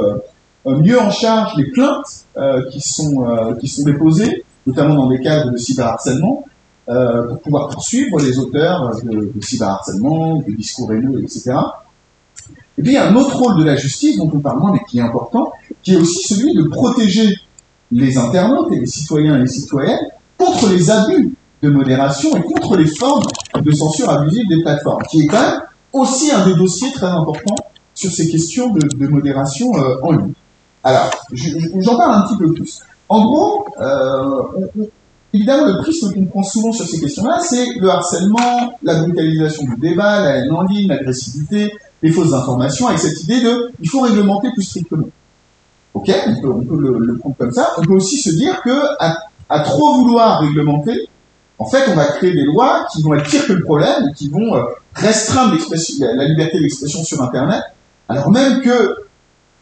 euh, 0.66 0.80
mieux 0.80 1.00
en 1.00 1.10
charge 1.10 1.56
les 1.58 1.72
plaintes 1.72 2.26
euh, 2.38 2.70
qui, 2.70 2.80
sont, 2.80 3.56
déposées, 3.86 4.44
notamment 4.66 4.96
dans 4.96 5.10
des 5.10 5.20
cadres 5.20 5.52
de 5.52 5.58
cyberharcèlement, 5.58 6.46
pour 6.88 7.39
pouvoir 7.41 7.69
poursuivre 7.69 8.19
les 8.19 8.39
auteurs 8.39 8.95
de, 9.04 9.32
de 9.36 9.41
cyberharcèlement, 9.41 10.38
de 10.38 10.52
discours 10.54 10.91
haineux, 10.93 11.21
etc. 11.21 11.54
Et 12.78 12.82
puis 12.82 12.91
il 12.91 12.93
y 12.93 12.97
a 12.97 13.08
un 13.08 13.15
autre 13.15 13.36
rôle 13.36 13.58
de 13.58 13.63
la 13.63 13.76
justice 13.76 14.17
dont 14.17 14.32
on 14.34 14.39
parle 14.39 14.60
moins 14.60 14.71
mais 14.71 14.80
qui 14.88 15.00
est 15.00 15.02
important, 15.02 15.52
qui 15.84 15.93
est 15.93 15.97
aussi 15.97 16.34
celui 16.34 16.54
de 16.54 16.63
protéger 16.63 17.38
les 17.91 18.17
internautes 18.17 18.71
et 18.71 18.80
les 18.80 18.86
citoyens 18.86 19.36
et 19.38 19.39
les 19.39 19.47
citoyennes 19.47 20.00
contre 20.38 20.69
les 20.69 20.89
abus 20.91 21.34
de 21.63 21.69
modération 21.69 22.36
et 22.36 22.41
contre 22.41 22.78
les 22.78 22.86
formes 22.86 23.23
de 23.60 23.71
censure 23.71 24.10
abusive 24.10 24.47
des 24.47 24.62
plateformes, 24.62 25.02
qui 25.10 25.21
est 25.21 25.28
quand 25.28 25.41
même 25.41 25.62
aussi 25.93 26.32
un 26.32 26.45
des 26.45 26.54
dossiers 26.54 26.91
très 26.91 27.08
importants 27.08 27.56
sur 27.95 28.12
ces 28.12 28.30
questions 28.30 28.69
de, 28.69 29.08
modération 29.08 29.76
euh, 29.76 29.95
en 30.04 30.12
ligne. 30.12 30.34
Alors, 30.84 31.10
j'en 31.34 31.97
parle 31.97 32.15
un 32.15 32.21
petit 32.28 32.38
peu 32.38 32.54
plus. 32.54 32.82
En 33.10 33.26
gros, 33.26 33.65
euh, 33.82 34.43
évidemment, 35.38 35.65
le 35.65 35.78
prisme 35.82 36.13
qu'on 36.13 36.26
prend 36.26 36.43
souvent 36.43 36.71
sur 36.71 36.86
ces 36.86 37.00
questions-là, 37.00 37.39
c'est 37.39 37.76
le 37.80 37.89
harcèlement, 37.89 38.78
la 38.84 39.02
brutalisation 39.02 39.63
du 39.63 39.76
débat, 39.78 40.21
la 40.21 40.38
haine 40.38 40.52
en 40.52 40.63
ligne, 40.63 40.89
l'agressivité, 40.89 41.73
les 42.02 42.12
fausses 42.12 42.34
informations, 42.34 42.88
avec 42.88 43.00
cette 43.00 43.23
idée 43.23 43.41
de 43.41 43.71
il 43.80 43.89
faut 43.89 44.02
réglementer 44.02 44.50
plus 44.52 44.63
strictement. 44.63 45.08
Ok, 45.93 46.12
on 46.43 46.62
peut, 46.62 46.78
le, 46.78 47.17
prendre 47.17 47.36
comme 47.38 47.52
ça. 47.52 47.73
On 47.78 47.82
peut 47.82 47.93
aussi 47.93 48.17
se 48.17 48.32
dire 48.32 48.62
que 48.62 48.71
à 49.50 49.60
trop 49.62 49.95
vouloir 49.95 50.41
réglementer, 50.41 51.08
en 51.60 51.65
fait, 51.65 51.89
on 51.89 51.95
va 51.95 52.06
créer 52.06 52.34
des 52.34 52.43
lois 52.43 52.86
qui 52.91 53.02
vont 53.02 53.15
être 53.15 53.28
pires 53.28 53.47
que 53.47 53.54
le 53.54 53.63
problème, 53.63 54.13
qui 54.15 54.30
vont 54.30 54.56
euh, 54.56 54.63
restreindre 54.93 55.56
la 56.15 56.26
liberté 56.26 56.60
d'expression 56.60 57.04
sur 57.04 57.21
Internet, 57.21 57.63
alors 58.10 58.30
même 58.30 58.62
que 58.62 58.95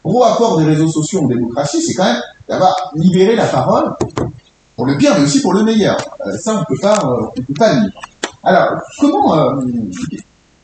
gros 0.04 0.24
apport 0.24 0.58
des 0.58 0.64
réseaux 0.64 0.88
sociaux 0.88 1.22
en 1.22 1.26
démocratie, 1.26 1.80
c'est 1.80 1.94
quand 1.94 2.04
même 2.04 2.22
d'avoir 2.48 2.92
libéré 2.94 3.34
la 3.34 3.46
parole 3.46 3.94
pour 4.76 4.86
le 4.86 4.96
pire, 4.96 5.14
mais 5.16 5.24
aussi 5.24 5.40
pour 5.40 5.54
le 5.54 5.64
meilleur. 5.64 5.96
Euh, 6.26 6.36
ça, 6.36 6.60
on 6.60 6.64
peut 6.64 6.80
pas, 6.80 6.98
euh, 7.04 7.26
on 7.36 7.42
peut 7.42 7.54
pas 7.54 7.74
dire. 7.76 7.90
Alors, 8.44 8.82
comment, 9.00 9.60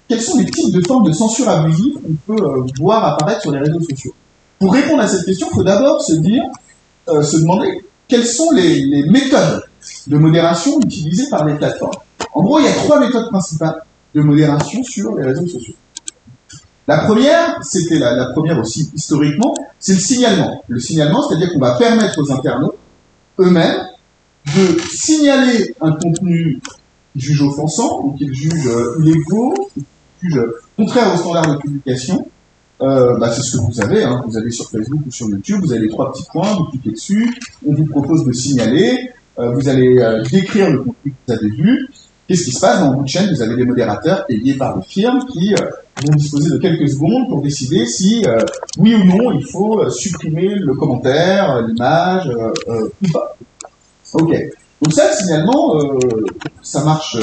quels 0.08 0.20
sont 0.20 0.38
les 0.38 0.44
types 0.44 0.72
de 0.72 0.86
formes 0.86 1.04
de 1.04 1.12
censure 1.12 1.48
abusive 1.48 1.94
qu'on 1.94 2.34
peut 2.34 2.64
voir 2.78 3.04
apparaître 3.04 3.40
sur 3.40 3.50
les 3.50 3.58
réseaux 3.58 3.80
sociaux? 3.80 4.14
Pour 4.60 4.72
répondre 4.72 5.02
à 5.02 5.08
cette 5.08 5.24
question, 5.24 5.48
il 5.50 5.54
faut 5.54 5.64
d'abord 5.64 6.00
se 6.00 6.12
dire, 6.12 6.44
se 7.08 7.38
demander 7.38 7.84
quelles 8.06 8.26
sont 8.26 8.52
les, 8.52 8.84
les 8.84 9.10
méthodes 9.10 9.64
de 10.06 10.16
modération 10.16 10.78
utilisée 10.80 11.28
par 11.28 11.44
les 11.44 11.54
plateformes. 11.54 11.98
En 12.34 12.42
gros, 12.42 12.60
il 12.60 12.66
y 12.66 12.68
a 12.68 12.72
trois 12.72 13.00
méthodes 13.00 13.30
principales 13.30 13.82
de 14.14 14.22
modération 14.22 14.82
sur 14.84 15.16
les 15.16 15.24
réseaux 15.24 15.46
sociaux. 15.46 15.74
La 16.88 16.98
première, 16.98 17.58
c'était 17.62 17.98
la, 17.98 18.26
première 18.32 18.58
aussi 18.58 18.90
historiquement, 18.94 19.54
c'est 19.78 19.94
le 19.94 20.00
signalement. 20.00 20.64
Le 20.68 20.80
signalement, 20.80 21.26
c'est-à-dire 21.26 21.52
qu'on 21.52 21.60
va 21.60 21.76
permettre 21.76 22.20
aux 22.20 22.32
internautes 22.32 22.76
eux-mêmes 23.38 23.86
de 24.46 24.78
signaler 24.90 25.74
un 25.80 25.92
contenu 25.92 26.60
qu'ils 27.12 27.22
jugent 27.22 27.42
offensant 27.42 28.00
ou 28.04 28.12
qu'ils 28.12 28.34
jugent 28.34 28.68
euh, 28.68 28.98
illégaux, 29.00 29.54
qu'ils 29.74 30.30
jugent 30.30 30.46
contraire 30.76 31.14
aux 31.14 31.18
standards 31.18 31.56
de 31.56 31.60
publication. 31.60 32.26
Euh, 32.80 33.16
bah, 33.18 33.30
c'est 33.30 33.42
ce 33.42 33.56
que 33.56 33.62
vous 33.62 33.80
avez, 33.80 34.02
hein. 34.02 34.24
vous 34.26 34.36
avez 34.36 34.50
sur 34.50 34.68
Facebook 34.68 35.02
ou 35.06 35.10
sur 35.10 35.28
YouTube, 35.28 35.60
vous 35.62 35.72
avez 35.72 35.82
les 35.82 35.88
trois 35.88 36.12
petits 36.12 36.26
points, 36.32 36.52
vous 36.54 36.64
cliquez 36.64 36.90
dessus, 36.90 37.32
on 37.64 37.74
vous 37.74 37.86
propose 37.86 38.24
de 38.24 38.32
signaler, 38.32 39.10
euh, 39.38 39.50
vous 39.52 39.68
allez 39.68 39.98
euh, 39.98 40.22
décrire 40.22 40.70
le 40.70 40.78
contenu 40.78 41.12
que 41.12 41.16
vous 41.26 41.32
avez 41.32 41.48
vu. 41.48 41.88
Qu'est-ce 42.26 42.44
qui 42.44 42.52
se 42.52 42.60
passe 42.60 42.80
dans 42.80 42.96
votre 42.96 43.08
chaîne? 43.08 43.32
Vous 43.32 43.42
avez 43.42 43.56
des 43.56 43.64
modérateurs 43.64 44.26
payés 44.26 44.54
par 44.54 44.76
les 44.76 44.82
firmes 44.82 45.24
qui 45.26 45.54
euh, 45.54 45.66
vont 46.04 46.16
disposer 46.16 46.50
de 46.50 46.58
quelques 46.58 46.88
secondes 46.88 47.28
pour 47.28 47.42
décider 47.42 47.86
si 47.86 48.24
oui 48.78 48.94
ou 48.94 49.04
non 49.04 49.32
il 49.32 49.44
faut 49.44 49.88
supprimer 49.90 50.48
le 50.48 50.74
commentaire, 50.74 51.62
l'image 51.62 52.28
ou 52.66 53.12
pas. 53.12 53.36
Ok. 54.14 54.30
Donc 54.80 54.92
ça, 54.92 55.08
finalement, 55.16 55.80
ça 56.60 56.84
marche. 56.84 57.16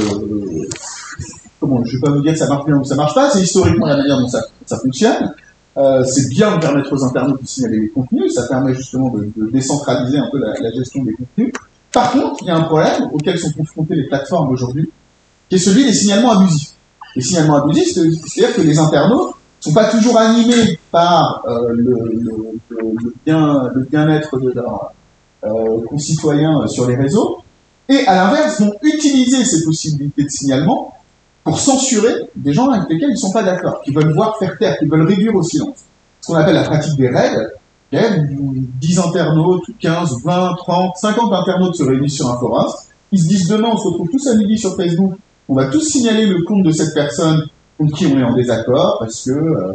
comment 1.59 1.83
Je 1.83 1.97
vais 1.97 2.01
pas 2.01 2.11
vous 2.11 2.21
dire 2.21 2.33
que 2.33 2.39
ça 2.39 2.47
marche 2.47 2.65
bien 2.65 2.77
ou 2.77 2.83
ça 2.83 2.95
marche 2.95 3.13
pas. 3.13 3.29
C'est 3.31 3.41
historiquement 3.41 3.87
la 3.87 3.97
manière 3.97 4.19
dont 4.19 4.27
ça, 4.27 4.41
fonctionne. 4.77 5.33
c'est 6.05 6.29
bien 6.29 6.55
de 6.55 6.61
permettre 6.61 6.93
aux 6.93 7.03
internautes 7.03 7.41
de 7.41 7.47
signaler 7.47 7.79
les 7.79 7.89
contenus. 7.89 8.33
Ça 8.33 8.43
permet 8.47 8.73
justement 8.73 9.09
de, 9.09 9.51
décentraliser 9.51 10.17
un 10.17 10.29
peu 10.31 10.39
la 10.39 10.71
gestion 10.71 11.03
des 11.03 11.13
contenus. 11.13 11.51
Par 11.91 12.11
contre, 12.11 12.37
il 12.41 12.47
y 12.47 12.51
a 12.51 12.55
un 12.55 12.63
problème 12.63 13.09
auquel 13.11 13.37
sont 13.39 13.51
confrontées 13.51 13.95
les 13.95 14.07
plateformes 14.07 14.49
aujourd'hui, 14.49 14.91
qui 15.49 15.55
est 15.55 15.59
celui 15.59 15.85
des 15.85 15.93
signalements 15.93 16.39
abusifs. 16.39 16.73
Les 17.15 17.21
signalements 17.21 17.63
abusifs, 17.63 17.93
c'est-à-dire 17.93 18.55
que 18.55 18.61
les 18.61 18.77
internautes 18.77 19.33
sont 19.59 19.73
pas 19.73 19.89
toujours 19.89 20.17
animés 20.17 20.79
par 20.91 21.43
euh, 21.47 21.69
le, 21.73 21.93
le, 22.71 23.13
bien, 23.25 23.69
le 23.73 23.81
bien-être 23.81 24.37
de 24.39 24.51
leurs 24.51 24.83
euh, 24.83 24.98
concitoyens 25.87 26.67
sur 26.67 26.87
les 26.87 26.95
réseaux, 26.95 27.39
et 27.87 28.05
à 28.05 28.15
l'inverse 28.15 28.61
vont 28.61 28.73
utiliser 28.83 29.43
ces 29.43 29.63
possibilités 29.63 30.23
de 30.23 30.29
signalement 30.29 30.93
pour 31.43 31.59
censurer 31.59 32.29
des 32.35 32.53
gens 32.53 32.69
avec 32.69 32.89
lesquels 32.89 33.09
ils 33.09 33.13
ne 33.13 33.17
sont 33.17 33.31
pas 33.31 33.43
d'accord, 33.43 33.81
qui 33.81 33.91
veulent 33.91 34.13
voir 34.13 34.37
faire 34.37 34.57
taire, 34.57 34.77
qui 34.77 34.85
veulent 34.85 35.07
réduire 35.07 35.33
au 35.33 35.43
silence. 35.43 35.85
Ce 36.21 36.27
qu'on 36.27 36.35
appelle 36.35 36.55
la 36.55 36.63
pratique 36.63 36.95
des 36.97 37.09
règles, 37.09 37.51
10 37.91 38.99
internautes, 38.99 39.63
15, 39.79 40.23
20, 40.23 40.55
30, 40.57 40.97
50 40.97 41.33
internautes 41.33 41.75
se 41.75 41.83
réunissent 41.83 42.17
sur 42.17 42.29
un 42.29 42.37
forum. 42.37 42.71
Ils 43.11 43.19
se 43.19 43.27
disent 43.27 43.47
demain, 43.47 43.69
on 43.73 43.77
se 43.77 43.87
retrouve 43.87 44.09
tous 44.09 44.27
à 44.27 44.35
midi 44.35 44.57
sur 44.57 44.75
Facebook. 44.75 45.13
On 45.47 45.55
va 45.55 45.65
tous 45.65 45.81
signaler 45.81 46.27
le 46.27 46.43
compte 46.43 46.63
de 46.63 46.71
cette 46.71 46.93
personne 46.93 47.47
contre 47.77 47.95
qui 47.95 48.05
on 48.05 48.19
est 48.19 48.23
en 48.23 48.33
désaccord 48.33 48.97
parce 48.99 49.25
que 49.25 49.31
euh, 49.31 49.71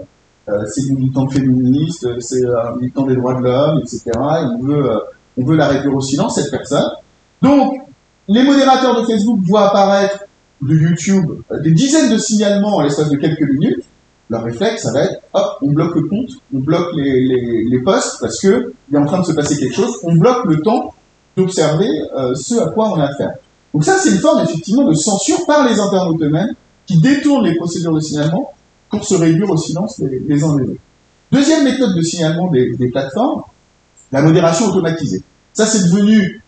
euh 0.49 0.65
c'est 0.69 0.83
une 0.83 0.99
militante 0.99 1.33
féministe, 1.33 2.07
c'est 2.21 2.45
un 2.45 2.77
militant 2.77 3.07
des 3.07 3.17
droits 3.17 3.35
de 3.35 3.43
l'homme, 3.43 3.81
etc. 3.81 4.03
Et 4.07 4.45
on 4.45 4.63
veut, 4.63 4.91
euh, 4.91 4.99
on 5.39 5.45
veut 5.45 5.57
la 5.57 5.69
réduire 5.69 5.95
au 5.95 6.01
silence, 6.01 6.37
cette 6.37 6.51
personne. 6.51 6.91
Donc, 7.43 7.75
les 8.29 8.43
modérateurs 8.43 9.01
de 9.01 9.07
Facebook 9.07 9.41
voient 9.45 9.69
apparaître 9.69 10.21
de 10.63 10.75
YouTube 10.75 11.27
euh, 11.51 11.61
des 11.61 11.73
dizaines 11.73 12.11
de 12.11 12.19
signalements 12.19 12.77
en 12.77 12.81
l'espace 12.81 13.11
de 13.11 13.17
quelques 13.17 13.49
minutes 13.49 13.85
leur 14.31 14.43
réflexe, 14.43 14.83
ça 14.83 14.93
va 14.93 15.05
être, 15.05 15.21
hop, 15.35 15.59
on 15.63 15.73
bloque 15.73 15.95
le 15.95 16.09
compte, 16.09 16.31
on 16.55 16.59
bloque 16.59 16.95
les, 16.97 17.21
les, 17.21 17.65
les 17.65 17.79
posts 17.81 18.21
parce 18.21 18.41
que 18.41 18.73
il 18.91 18.97
est 18.97 18.99
en 18.99 19.05
train 19.05 19.21
de 19.21 19.27
se 19.27 19.33
passer 19.33 19.59
quelque 19.59 19.75
chose, 19.75 19.99
on 20.03 20.15
bloque 20.15 20.45
le 20.47 20.63
temps 20.63 20.95
d'observer 21.37 21.89
euh, 22.17 22.35
ce 22.35 22.55
à 22.55 22.71
quoi 22.71 22.91
on 22.91 23.01
a 23.01 23.05
affaire. 23.05 23.35
Donc 23.73 23.85
ça, 23.85 23.99
c'est 23.99 24.11
une 24.11 24.19
forme 24.19 24.43
effectivement 24.43 24.85
de 24.85 24.95
censure 24.95 25.45
par 25.47 25.69
les 25.69 25.79
internautes 25.79 26.23
eux-mêmes 26.23 26.55
qui 26.87 26.99
détournent 26.99 27.45
les 27.45 27.57
procédures 27.57 27.93
de 27.93 28.01
signalement 28.01 28.53
pour 28.89 29.05
se 29.05 29.15
réduire 29.15 29.51
au 29.51 29.57
silence 29.57 29.99
les, 29.99 30.21
les 30.21 30.45
uns 30.45 30.57
des 30.57 30.63
autres. 30.65 30.81
Deuxième 31.33 31.65
méthode 31.65 31.95
de 31.97 32.03
signalement 32.03 32.51
des, 32.51 32.75
des 32.77 32.89
plateformes, 32.89 33.43
la 34.15 34.23
modération 34.23 34.65
automatisée. 34.67 35.23
Ça, 35.53 35.67
c'est 35.67 35.91
devenu 35.91 36.41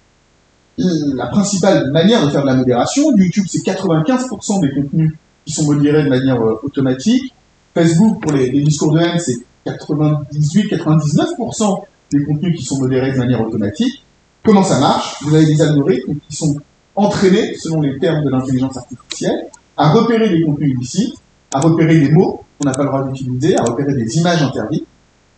la 0.79 1.27
principale 1.27 1.91
manière 1.91 2.25
de 2.25 2.31
faire 2.31 2.43
de 2.43 2.47
la 2.47 2.55
modération. 2.55 3.11
YouTube, 3.17 3.47
c'est 3.49 3.67
95% 3.67 4.61
des 4.61 4.71
contenus 4.71 5.15
qui 5.45 5.53
sont 5.53 5.65
modérés 5.65 6.05
de 6.05 6.09
manière 6.09 6.41
euh, 6.41 6.61
automatique. 6.63 7.35
Facebook, 7.75 8.23
pour 8.23 8.31
les, 8.33 8.51
discours 8.63 8.93
de 8.93 9.01
haine, 9.01 9.19
c'est 9.19 9.39
98-99% 9.67 11.83
des 12.13 12.25
contenus 12.25 12.57
qui 12.57 12.65
sont 12.65 12.79
modérés 12.79 13.11
de 13.13 13.19
manière 13.19 13.41
automatique. 13.41 14.05
Comment 14.45 14.63
ça 14.63 14.79
marche? 14.79 15.17
Vous 15.23 15.35
avez 15.35 15.47
des 15.47 15.61
algorithmes 15.61 16.15
qui 16.29 16.37
sont 16.37 16.55
entraînés, 16.95 17.57
selon 17.59 17.81
les 17.81 17.99
termes 17.99 18.25
de 18.25 18.31
l'intelligence 18.31 18.77
artificielle, 18.77 19.49
à 19.77 19.91
repérer 19.91 20.29
des 20.29 20.45
contenus 20.45 20.71
illicites, 20.71 21.17
à 21.53 21.59
repérer 21.59 21.99
des 21.99 22.13
mots 22.13 22.45
qu'on 22.59 22.69
n'a 22.69 22.75
pas 22.75 22.85
le 22.85 22.91
droit 22.91 23.03
d'utiliser, 23.09 23.59
à 23.59 23.65
repérer 23.65 23.95
des 23.95 24.19
images 24.19 24.43
interdites, 24.43 24.87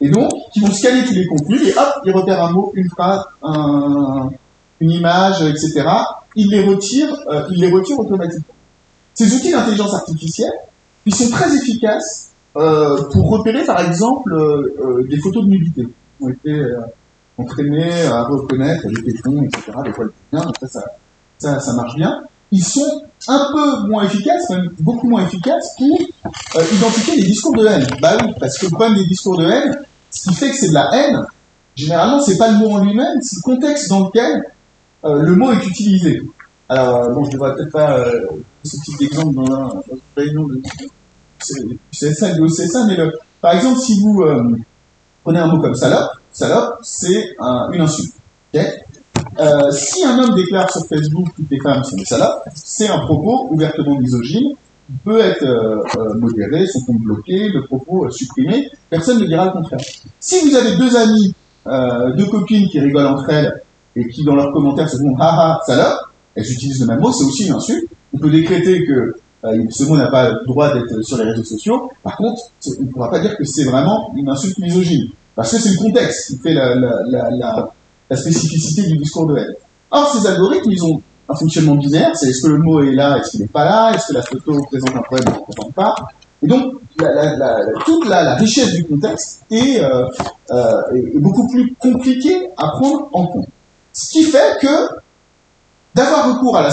et 0.00 0.08
donc 0.10 0.30
qui 0.52 0.60
vont 0.60 0.72
scanner 0.72 1.04
tous 1.04 1.14
les 1.14 1.26
contenus 1.26 1.62
et 1.66 1.72
hop, 1.72 2.00
ils 2.04 2.12
repèrent 2.12 2.42
un 2.42 2.52
mot, 2.52 2.72
une 2.74 2.88
phrase, 2.88 3.24
une 4.80 4.90
image, 4.90 5.42
etc. 5.42 5.84
Ils 6.36 6.50
les 6.50 6.64
retirent, 6.64 7.18
euh, 7.28 7.48
ils 7.50 7.60
les 7.60 7.70
retirent 7.70 7.98
automatiquement. 7.98 8.54
Ces 9.14 9.34
outils 9.34 9.50
d'intelligence 9.50 9.94
artificielle, 9.94 10.52
ils 11.04 11.14
sont 11.14 11.28
très 11.30 11.54
efficaces 11.56 12.30
euh, 12.56 13.02
pour 13.10 13.28
repérer 13.30 13.64
par 13.64 13.80
exemple 13.80 14.32
euh, 14.32 14.76
euh, 14.80 15.06
des 15.08 15.18
photos 15.18 15.44
de 15.44 15.48
nudité 15.48 15.82
qui 15.82 16.24
ont 16.24 16.28
été 16.28 16.62
entraînées 17.36 18.02
à 18.02 18.24
reconnaître 18.24 18.86
les 18.88 19.12
tétons, 19.12 19.42
etc., 19.42 19.72
des 19.84 19.92
poils 19.92 20.10
bien, 20.32 20.42
donc 20.42 20.54
ça, 20.62 20.80
ça, 21.38 21.60
ça, 21.60 21.72
marche 21.74 21.94
bien. 21.94 22.22
ils 22.50 22.64
sont 22.64 23.02
un 23.28 23.52
peu 23.52 23.88
moins 23.88 24.04
efficaces, 24.04 24.48
même 24.50 24.70
beaucoup 24.80 25.08
moins 25.08 25.24
efficaces 25.24 25.74
pour 25.76 25.98
euh, 26.56 26.64
identifier 26.72 27.16
les 27.16 27.24
discours 27.24 27.54
de 27.56 27.66
haine. 27.66 27.86
Bah 28.00 28.16
oui, 28.22 28.32
parce 28.40 28.58
que 28.58 28.66
le 28.66 28.72
problème 28.72 28.96
des 28.96 29.06
discours 29.06 29.36
de 29.36 29.44
haine, 29.44 29.78
ce 30.10 30.28
qui 30.28 30.34
fait 30.34 30.50
que 30.50 30.56
c'est 30.56 30.68
de 30.68 30.74
la 30.74 30.94
haine, 30.94 31.26
généralement, 31.76 32.20
c'est 32.20 32.38
pas 32.38 32.50
le 32.50 32.58
mot 32.58 32.70
en 32.70 32.84
lui-même, 32.84 33.20
c'est 33.22 33.36
le 33.36 33.42
contexte 33.42 33.88
dans 33.88 34.06
lequel 34.06 34.44
euh, 35.04 35.22
le 35.22 35.36
mot 35.36 35.52
est 35.52 35.66
utilisé. 35.66 36.22
Alors, 36.68 36.96
euh, 36.96 37.14
bon, 37.14 37.24
je 37.24 37.28
ne 37.28 37.32
devrais 37.32 37.54
peut-être 37.54 37.72
pas 37.72 37.98
euh, 37.98 38.26
ce 38.62 38.76
type 38.80 38.98
d'exemple 38.98 39.34
dans 39.34 39.46
un 39.46 39.68
dans 39.68 39.84
une 39.90 40.00
réunion 40.16 40.48
de 40.48 40.60
CSA 41.92 42.84
mais 42.86 42.96
par 43.40 43.54
exemple, 43.54 43.78
si 43.78 44.00
vous 44.00 44.22
euh, 44.22 44.56
prenez 45.22 45.38
un 45.38 45.46
mot 45.46 45.60
comme 45.60 45.74
salope, 45.74 46.10
salope, 46.32 46.78
c'est 46.82 47.36
un, 47.40 47.70
une 47.72 47.82
insulte. 47.82 48.12
si 49.70 50.04
un 50.04 50.18
homme 50.18 50.34
déclare 50.34 50.70
sur 50.70 50.84
Facebook 50.86 51.28
toutes 51.36 51.50
les 51.50 51.60
femmes 51.60 51.84
sont 51.84 51.96
des 51.96 52.04
salopes, 52.04 52.42
c'est 52.54 52.88
un 52.88 52.98
propos 52.98 53.48
ouvertement 53.50 53.98
misogyne, 53.98 54.54
peut 55.04 55.20
être 55.20 55.44
euh, 55.44 55.82
euh, 55.98 56.14
modéré, 56.14 56.66
son 56.66 56.80
compte 56.80 56.98
bloqué, 57.00 57.48
le 57.48 57.64
propos 57.64 58.10
supprimé, 58.10 58.70
personne 58.88 59.20
ne 59.20 59.26
dira 59.26 59.46
le 59.46 59.52
contraire. 59.52 59.80
Si 60.18 60.48
vous 60.48 60.56
avez 60.56 60.76
deux 60.76 60.96
amis, 60.96 61.34
euh, 61.66 62.12
deux 62.14 62.26
copines 62.26 62.68
qui 62.68 62.80
rigolent 62.80 63.06
entre 63.06 63.28
elles 63.30 63.62
et 63.96 64.08
qui 64.08 64.24
dans 64.24 64.34
leurs 64.34 64.52
commentaires 64.52 64.88
se 64.88 64.96
font 64.96 65.16
haha 65.18 65.60
salope, 65.66 65.98
elles 66.34 66.50
utilisent 66.50 66.80
le 66.80 66.86
même 66.86 67.00
mot, 67.00 67.12
c'est 67.12 67.24
aussi 67.24 67.46
une 67.46 67.54
insulte. 67.54 67.90
On 68.14 68.18
peut 68.18 68.30
décréter 68.30 68.86
que 68.86 69.16
euh, 69.44 69.64
ce 69.70 69.84
mot 69.84 69.96
n'a 69.96 70.08
pas 70.08 70.30
le 70.30 70.46
droit 70.46 70.72
d'être 70.72 71.02
sur 71.02 71.18
les 71.18 71.24
réseaux 71.24 71.44
sociaux. 71.44 71.90
Par 72.02 72.16
contre, 72.16 72.42
on 72.78 72.82
ne 72.82 72.88
pourra 72.88 73.10
pas 73.10 73.18
dire 73.18 73.36
que 73.36 73.44
c'est 73.44 73.64
vraiment 73.64 74.12
une 74.16 74.28
insulte 74.28 74.58
misogyne. 74.58 75.08
Parce 75.36 75.52
que 75.52 75.58
c'est 75.58 75.70
le 75.70 75.78
contexte 75.78 76.28
qui 76.28 76.36
fait 76.38 76.54
la, 76.54 76.74
la, 76.74 77.30
la, 77.30 77.70
la 78.10 78.16
spécificité 78.16 78.88
du 78.88 78.96
discours 78.98 79.26
de 79.26 79.36
haine. 79.36 79.54
Or, 79.90 80.08
ces 80.12 80.26
algorithmes, 80.26 80.70
ils 80.70 80.84
ont 80.84 81.00
un 81.28 81.34
fonctionnement 81.34 81.74
binaire, 81.74 82.16
c'est 82.16 82.28
est-ce 82.30 82.42
que 82.42 82.48
le 82.48 82.58
mot 82.58 82.82
est 82.82 82.92
là, 82.92 83.18
est-ce 83.18 83.32
qu'il 83.32 83.40
n'est 83.40 83.46
pas 83.46 83.64
là, 83.64 83.92
est-ce 83.94 84.08
que 84.08 84.14
la 84.14 84.22
photo 84.22 84.62
présente 84.64 84.96
un 84.96 85.02
problème 85.02 85.34
ou 85.34 85.40
ne 85.40 85.52
présente 85.54 85.74
pas. 85.74 85.94
Et 86.42 86.46
donc, 86.46 86.74
toute 87.84 88.08
la, 88.08 88.34
richesse 88.36 88.72
du 88.72 88.84
contexte 88.84 89.42
est, 89.50 89.80
euh, 89.80 90.06
euh, 90.50 90.80
est 90.94 91.16
est 91.16 91.18
beaucoup 91.18 91.48
plus 91.48 91.74
compliquée 91.78 92.48
à 92.56 92.68
prendre 92.68 93.08
en 93.12 93.26
compte. 93.26 93.48
Ce 93.92 94.10
qui 94.10 94.22
fait 94.22 94.58
que 94.60 94.88
d'avoir 95.94 96.34
recours 96.34 96.56
à 96.56 96.68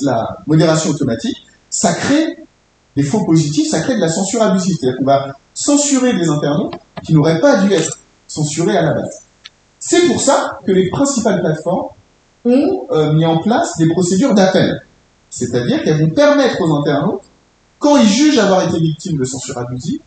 la 0.00 0.38
modération 0.46 0.90
automatique, 0.90 1.46
ça 1.70 1.94
crée 1.94 2.38
des 2.96 3.02
faux 3.02 3.24
positifs, 3.24 3.70
ça 3.70 3.80
crée 3.80 3.94
de 3.94 4.00
la 4.00 4.08
censure 4.08 4.42
abusive. 4.42 4.76
C'est-à-dire 4.78 4.98
qu'on 4.98 5.06
va 5.06 5.36
censurer 5.54 6.12
des 6.12 6.28
internautes 6.28 6.74
qui 7.02 7.14
n'auraient 7.14 7.40
pas 7.40 7.62
dû 7.62 7.72
être 7.72 7.98
censurés 8.28 8.76
à 8.76 8.82
la 8.82 8.94
base. 8.94 9.22
C'est 9.78 10.06
pour 10.08 10.20
ça 10.20 10.58
que 10.66 10.72
les 10.72 10.90
principales 10.90 11.40
plateformes 11.40 11.88
ont 12.44 12.86
euh, 12.90 13.12
mis 13.12 13.24
en 13.24 13.38
place 13.38 13.76
des 13.78 13.88
procédures 13.88 14.34
d'appel. 14.34 14.82
C'est-à-dire 15.30 15.82
qu'elles 15.82 16.00
vont 16.00 16.10
permettre 16.10 16.60
aux 16.60 16.74
internautes, 16.76 17.22
quand 17.78 17.96
ils 17.96 18.08
jugent 18.08 18.38
avoir 18.38 18.68
été 18.68 18.78
victimes 18.78 19.18
de 19.18 19.24
censure 19.24 19.56
abusive, 19.58 20.00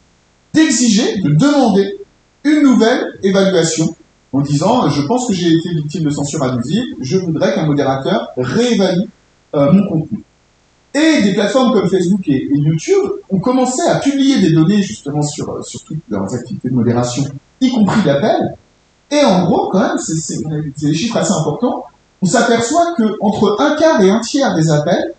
d'exiger, 0.54 1.19
de 1.19 1.34
demander 1.34 1.98
une 2.43 2.62
nouvelle 2.62 3.17
évaluation 3.24 3.96
en 4.32 4.41
disant 4.41 4.89
je 4.89 5.02
pense 5.04 5.28
que 5.28 5.34
j'ai 5.34 5.54
été 5.54 5.69
victime 5.69 6.04
de 6.04 6.10
censure 6.10 6.43
abusive, 6.43 6.84
je 7.02 7.17
voudrais 7.17 7.54
qu'un 7.54 7.65
modérateur 7.65 8.30
réévalue 8.38 9.08
euh, 9.56 9.72
mon 9.72 9.88
contenu. 9.88 10.24
Et 10.96 11.24
des 11.24 11.34
plateformes 11.34 11.74
comme 11.74 11.89
Facebook 11.89 12.28
et, 12.28 12.34
et 12.34 12.58
YouTube 12.58 13.10
ont 13.30 13.39
commencé 13.39 13.82
à 13.82 13.96
publier 13.96 14.39
des 14.39 14.52
données 14.52 14.82
justement 14.82 15.22
sur, 15.22 15.50
euh, 15.50 15.62
sur 15.63 15.84
toutes 15.84 16.00
leurs 16.10 16.34
activités 16.34 16.69
de 16.69 16.76
modération, 16.76 17.24
y 17.62 17.72
compris 17.72 18.02
d'appel. 18.04 18.56
Et 19.10 19.24
en 19.24 19.46
gros, 19.46 19.69
quand 19.69 19.80
même, 19.80 19.98
c'est 19.98 20.38
des 20.82 20.93
chiffres 20.93 21.17
assez 21.17 21.34
importants. 21.34 21.86
On 22.24 22.26
s'aperçoit 22.26 22.94
que 22.98 23.18
entre 23.20 23.58
un 23.60 23.76
quart 23.76 24.02
et 24.02 24.10
un 24.10 24.22
tiers 24.22 24.56
des 24.56 24.72
appels, 24.72 25.14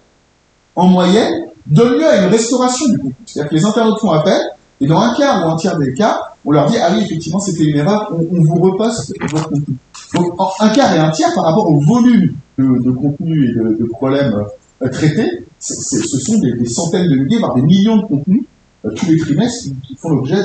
en 0.75 0.87
moyenne, 0.87 1.45
donnent 1.67 1.99
lieu 1.99 2.09
à 2.09 2.25
une 2.25 2.31
restauration 2.31 2.89
du 2.89 2.97
contenu. 2.97 3.15
C'est-à-dire 3.27 3.51
que 3.51 3.55
les 3.57 3.65
internautes 3.67 4.01
font 4.01 4.11
appel, 4.11 4.41
et 4.81 4.87
dans 4.87 4.99
un 4.99 5.13
quart 5.13 5.47
ou 5.47 5.51
un 5.51 5.57
tiers 5.57 5.77
des 5.77 5.93
cas, 5.93 6.33
on 6.47 6.51
leur 6.51 6.65
dit 6.65 6.77
ah 6.79 6.93
oui 6.95 7.03
effectivement 7.05 7.41
c'était 7.41 7.65
une 7.65 7.77
erreur, 7.77 8.11
on, 8.11 8.43
vous 8.43 8.55
reposte 8.55 9.13
votre 9.21 9.51
contenu. 9.51 9.77
Donc 10.15 10.35
un 10.61 10.69
quart 10.71 10.95
et 10.95 10.99
un 10.99 11.11
tiers 11.11 11.35
par 11.35 11.45
rapport 11.45 11.71
au 11.71 11.79
volume 11.79 12.33
de, 12.57 12.91
contenu 12.91 13.51
et 13.51 13.53
de, 13.53 13.85
problèmes 13.85 14.43
euh, 14.83 14.89
traités, 14.89 15.45
ce 15.59 16.01
sont 16.01 16.39
des, 16.39 16.65
centaines 16.65 17.11
de 17.11 17.17
milliers, 17.17 17.39
voire 17.39 17.55
des 17.55 17.63
millions 17.63 17.99
de 17.99 18.07
contenus 18.07 18.45
euh, 18.87 18.91
tous 18.97 19.07
les 19.11 19.19
trimestres 19.19 19.69
qui, 19.87 19.95
font 19.97 20.09
l'objet 20.09 20.43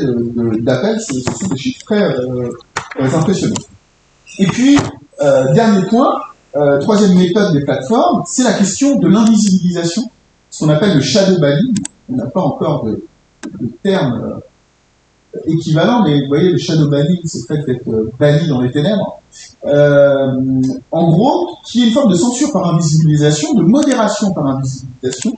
d'appels. 0.60 1.00
Ce, 1.00 1.22
sont 1.22 1.48
des 1.52 1.58
chiffres 1.58 1.86
très, 1.86 2.04
euh, 2.04 2.52
impressionnants. 3.00 3.56
Et 4.39 4.48
puis 4.48 4.78
dernier 5.54 5.86
point, 5.88 6.19
euh, 6.55 6.79
troisième 6.79 7.15
méthode 7.15 7.53
des 7.53 7.62
plateformes, 7.62 8.23
c'est 8.27 8.43
la 8.43 8.53
question 8.53 8.97
de 8.97 9.07
l'invisibilisation, 9.07 10.09
ce 10.49 10.63
qu'on 10.63 10.69
appelle 10.69 10.95
le 10.95 11.01
shadow 11.01 11.39
banning. 11.39 11.75
On 12.12 12.15
n'a 12.15 12.25
pas 12.25 12.41
encore 12.41 12.85
de, 12.85 13.03
de 13.59 13.69
terme 13.83 14.41
euh, 15.35 15.39
équivalent, 15.45 16.03
mais 16.03 16.21
vous 16.21 16.27
voyez, 16.27 16.51
le 16.51 16.57
shadow 16.57 16.88
banning, 16.88 17.19
c'est 17.25 17.49
le 17.49 17.55
fait 17.55 17.65
d'être 17.65 17.88
euh, 17.88 18.12
banni 18.19 18.47
dans 18.47 18.62
les 18.62 18.71
ténèbres. 18.71 19.19
Euh, 19.65 20.27
en 20.91 21.12
gros, 21.12 21.57
qui 21.65 21.83
est 21.83 21.88
une 21.88 21.93
forme 21.93 22.12
de 22.12 22.17
censure 22.17 22.51
par 22.51 22.73
invisibilisation, 22.73 23.53
de 23.53 23.63
modération 23.63 24.31
par 24.31 24.47
invisibilisation, 24.47 25.38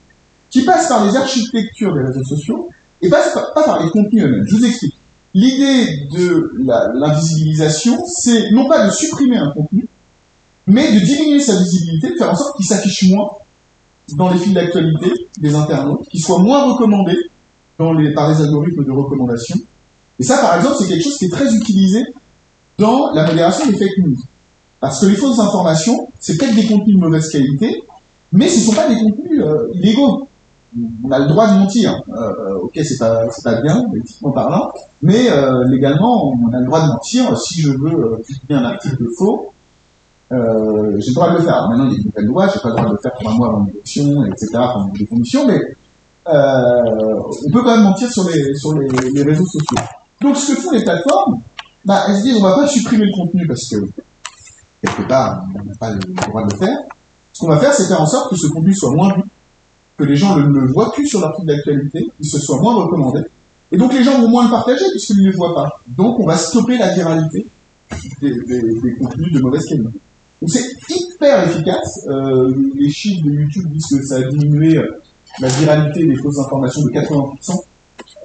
qui 0.50 0.63
passe 0.63 0.88
par 0.88 1.06
les 1.06 1.15
architectures 1.15 1.93
des 1.93 2.02
réseaux 2.02 2.24
sociaux 2.24 2.69
et 3.02 3.10
passe 3.10 3.34
pas, 3.34 3.63
par 3.63 3.84
les 3.84 3.89
contenus 3.89 4.24
eux-mêmes. 4.24 4.47
Je 4.47 4.56
vous 4.56 4.65
explique. 4.65 4.95
L'idée 5.34 6.08
de 6.12 6.54
l'invisibilisation, 6.93 8.06
c'est 8.06 8.52
non 8.52 8.67
pas 8.67 8.86
de 8.86 8.91
supprimer 8.91 9.38
un 9.38 9.50
contenu, 9.52 9.88
mais 10.67 10.93
de 10.93 11.00
diminuer 11.00 11.39
sa 11.39 11.58
visibilité, 11.58 12.12
de 12.12 12.15
faire 12.15 12.32
en 12.32 12.36
sorte 12.36 12.56
qu'il 12.58 12.65
s'affiche 12.65 13.10
moins 13.10 13.32
dans 14.15 14.30
les 14.32 14.39
fils 14.39 14.54
d'actualité 14.54 15.28
des 15.39 15.56
internautes, 15.56 16.08
qu'il 16.10 16.21
soit 16.21 16.39
moins 16.39 16.71
recommandé 16.71 17.15
dans 17.78 17.93
les, 17.93 18.13
par 18.13 18.30
les 18.30 18.41
algorithmes 18.41 18.84
de 18.84 18.91
recommandation. 18.91 19.58
Et 20.19 20.24
ça, 20.24 20.38
par 20.38 20.56
exemple, 20.58 20.76
c'est 20.80 20.88
quelque 20.88 21.04
chose 21.04 21.17
qui 21.17 21.26
est 21.26 21.32
très 21.32 21.54
utilisé 21.56 22.06
dans 22.78 23.12
la 23.13 23.26
modération 23.26 23.65
des 23.65 23.78
fake 23.78 23.97
news. 24.00 24.17
Parce 24.80 25.00
que 25.00 25.06
les 25.06 25.15
fausses 25.15 25.39
informations, 25.39 26.10
c'est 26.19 26.38
peut-être 26.38 26.56
des 26.56 26.67
contenus 26.67 26.95
de 26.95 27.02
mauvaise 27.02 27.30
qualité, 27.30 27.84
mais 28.34 28.47
ce 28.50 28.60
ne 28.60 28.65
sont 28.65 28.74
pas 28.74 28.88
des 28.89 28.95
contenus 28.95 29.41
euh, 29.41 29.69
illégaux. 29.74 30.28
On 31.04 31.12
a 31.12 31.19
le 31.19 31.28
droit 31.28 31.47
de 31.52 31.60
mentir. 31.60 32.02
Euh, 32.10 32.60
ok, 32.63 32.80
c'est 32.84 32.97
pas, 32.97 33.28
pas 33.43 33.62
bien, 33.62 33.86
éthiquement 33.95 34.32
parlant, 34.32 34.71
mais 35.04 35.30
euh, 35.30 35.65
légalement, 35.67 36.34
on 36.34 36.54
a 36.54 36.60
le 36.60 36.65
droit 36.65 36.82
de 36.82 36.88
mentir. 36.88 37.38
Si 37.38 37.62
je 37.62 37.71
veux 37.71 37.93
euh, 37.93 38.24
publier 38.26 38.60
un 38.60 38.63
article 38.63 39.06
faux, 39.17 39.54
euh, 40.32 40.96
j'ai 41.00 41.10
le 41.10 41.13
droit 41.13 41.32
de 41.32 41.38
le 41.38 41.44
faire. 41.44 41.67
Maintenant, 41.70 41.86
il 41.88 41.91
y 41.91 41.96
a 41.96 41.98
une 41.98 42.06
nouvelle 42.06 42.26
loi, 42.26 42.48
j'ai 42.54 42.60
pas 42.60 42.70
le 42.70 42.76
droit 42.76 42.86
de 42.86 42.91
le 42.94 42.98
faire 43.00 43.13
trois 43.13 43.34
mois 43.34 43.48
avant 43.48 43.65
une 43.65 43.70
élection, 43.72 44.26
etc., 44.26 44.50
enfin, 44.56 44.89
des 44.98 45.06
conditions, 45.06 45.46
mais 45.46 45.60
euh, 46.28 47.22
on 47.48 47.52
peut 47.52 47.63
quand 47.63 47.76
même 47.76 47.84
mentir 47.84 48.12
sur 48.12 48.30
les, 48.30 48.56
sur 48.56 48.74
les, 48.74 49.24
réseaux 49.24 49.46
sociaux. 49.46 49.78
Donc, 50.22 50.38
ce 50.38 50.54
que 50.54 50.62
font 50.62 50.72
les 50.72 50.84
plateformes, 50.84 51.41
bah, 51.84 52.06
elles 52.08 52.17
se 52.17 52.24
disent, 52.24 52.38
on 52.38 52.44
va 52.44 52.56
pas 52.56 52.67
supprimer 52.67 53.08
le 53.08 53.13
contenu 53.13 53.46
parce 53.46 53.67
que, 53.67 53.76
quelque 54.82 55.08
part, 55.08 55.44
on 55.54 55.65
n'a 55.65 55.76
pas 55.76 55.91
le 55.91 56.00
droit 56.00 56.46
de 56.46 56.54
le 56.54 56.60
faire. 56.60 56.78
Ce 57.34 57.41
qu'on 57.41 57.50
va 57.50 57.58
faire, 57.58 57.74
c'est 57.74 57.88
faire 57.88 58.02
en 58.02 58.06
sorte 58.06 58.30
que 58.30 58.38
ce 58.38 58.48
contenu 58.48 58.74
soit 58.74 58.91
moins 58.91 59.13
vu, 59.15 59.24
que 59.98 60.04
les 60.06 60.15
gens 60.15 60.38
ne 60.38 60.44
le, 60.44 60.72
voient 60.72 60.91
plus 60.94 61.08
sur 61.08 61.20
leur 61.20 61.36
fil 61.36 61.46
d'actualité, 61.46 62.08
qu'il 62.15 62.30
se 62.30 62.39
soit 62.39 62.60
moins 62.62 62.76
recommandé. 62.76 63.22
Et 63.74 63.78
donc, 63.78 63.94
les 63.94 64.04
gens 64.04 64.22
vont 64.22 64.30
moins 64.30 64.46
le 64.46 64.52
partager 64.52 64.86
puisqu'ils 64.91 65.24
ne 65.24 65.30
le 65.30 65.36
voient 65.36 65.56
pas. 65.56 65.82
Donc, 65.88 66.20
on 66.20 66.26
va 66.26 66.38
stopper 66.38 66.78
la 66.78 66.94
viralité 66.94 67.48
des 68.22 68.96
contenus 68.98 69.34
de 69.34 69.41
mauvaise 69.41 69.65
qualité. 69.65 69.89
C'est 70.48 70.76
hyper 70.90 71.48
efficace. 71.48 72.06
Euh, 72.08 72.54
les 72.76 72.90
chiffres 72.90 73.26
de 73.26 73.32
YouTube 73.32 73.72
disent 73.72 74.00
que 74.00 74.06
ça 74.06 74.16
a 74.16 74.24
diminué 74.24 74.78
euh, 74.78 75.00
la 75.40 75.48
viralité 75.50 76.04
des 76.04 76.16
fausses 76.16 76.40
informations 76.40 76.84
de 76.84 76.90
80% 76.90 77.64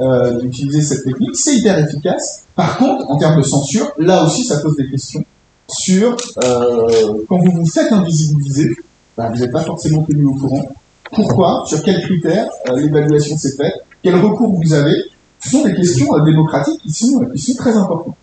euh, 0.01 0.41
d'utiliser 0.41 0.83
cette 0.83 1.05
technique. 1.05 1.37
C'est 1.37 1.57
hyper 1.57 1.79
efficace. 1.79 2.45
Par 2.55 2.79
contre, 2.79 3.11
en 3.11 3.19
termes 3.19 3.39
de 3.39 3.43
censure, 3.43 3.93
là 3.99 4.25
aussi, 4.25 4.45
ça 4.45 4.59
pose 4.59 4.77
des 4.77 4.91
questions 4.91 5.25
sur 5.69 6.17
euh, 6.45 7.25
quand 7.29 7.39
vous 7.39 7.53
vous 7.53 7.67
faites 7.67 7.93
invisibiliser, 7.93 8.77
ben, 9.17 9.31
vous 9.31 9.41
n'êtes 9.41 9.53
pas 9.53 9.63
forcément 9.63 10.03
tenu 10.03 10.27
au 10.27 10.35
courant. 10.35 10.69
Pourquoi? 11.13 11.65
Sur 11.67 11.83
quels 11.83 12.03
critères 12.03 12.49
l'évaluation 12.75 13.37
s'est 13.37 13.57
faite? 13.57 13.75
Quel 14.03 14.17
recours 14.17 14.53
vous 14.53 14.73
avez? 14.75 14.97
Ce 15.41 15.51
sont 15.51 15.65
des 15.65 15.75
questions 15.75 16.07
démocratiques 16.25 16.81
qui 16.83 16.93
sont, 16.93 17.25
qui 17.35 17.41
sont 17.41 17.55
très 17.57 17.77
importantes. 17.77 18.17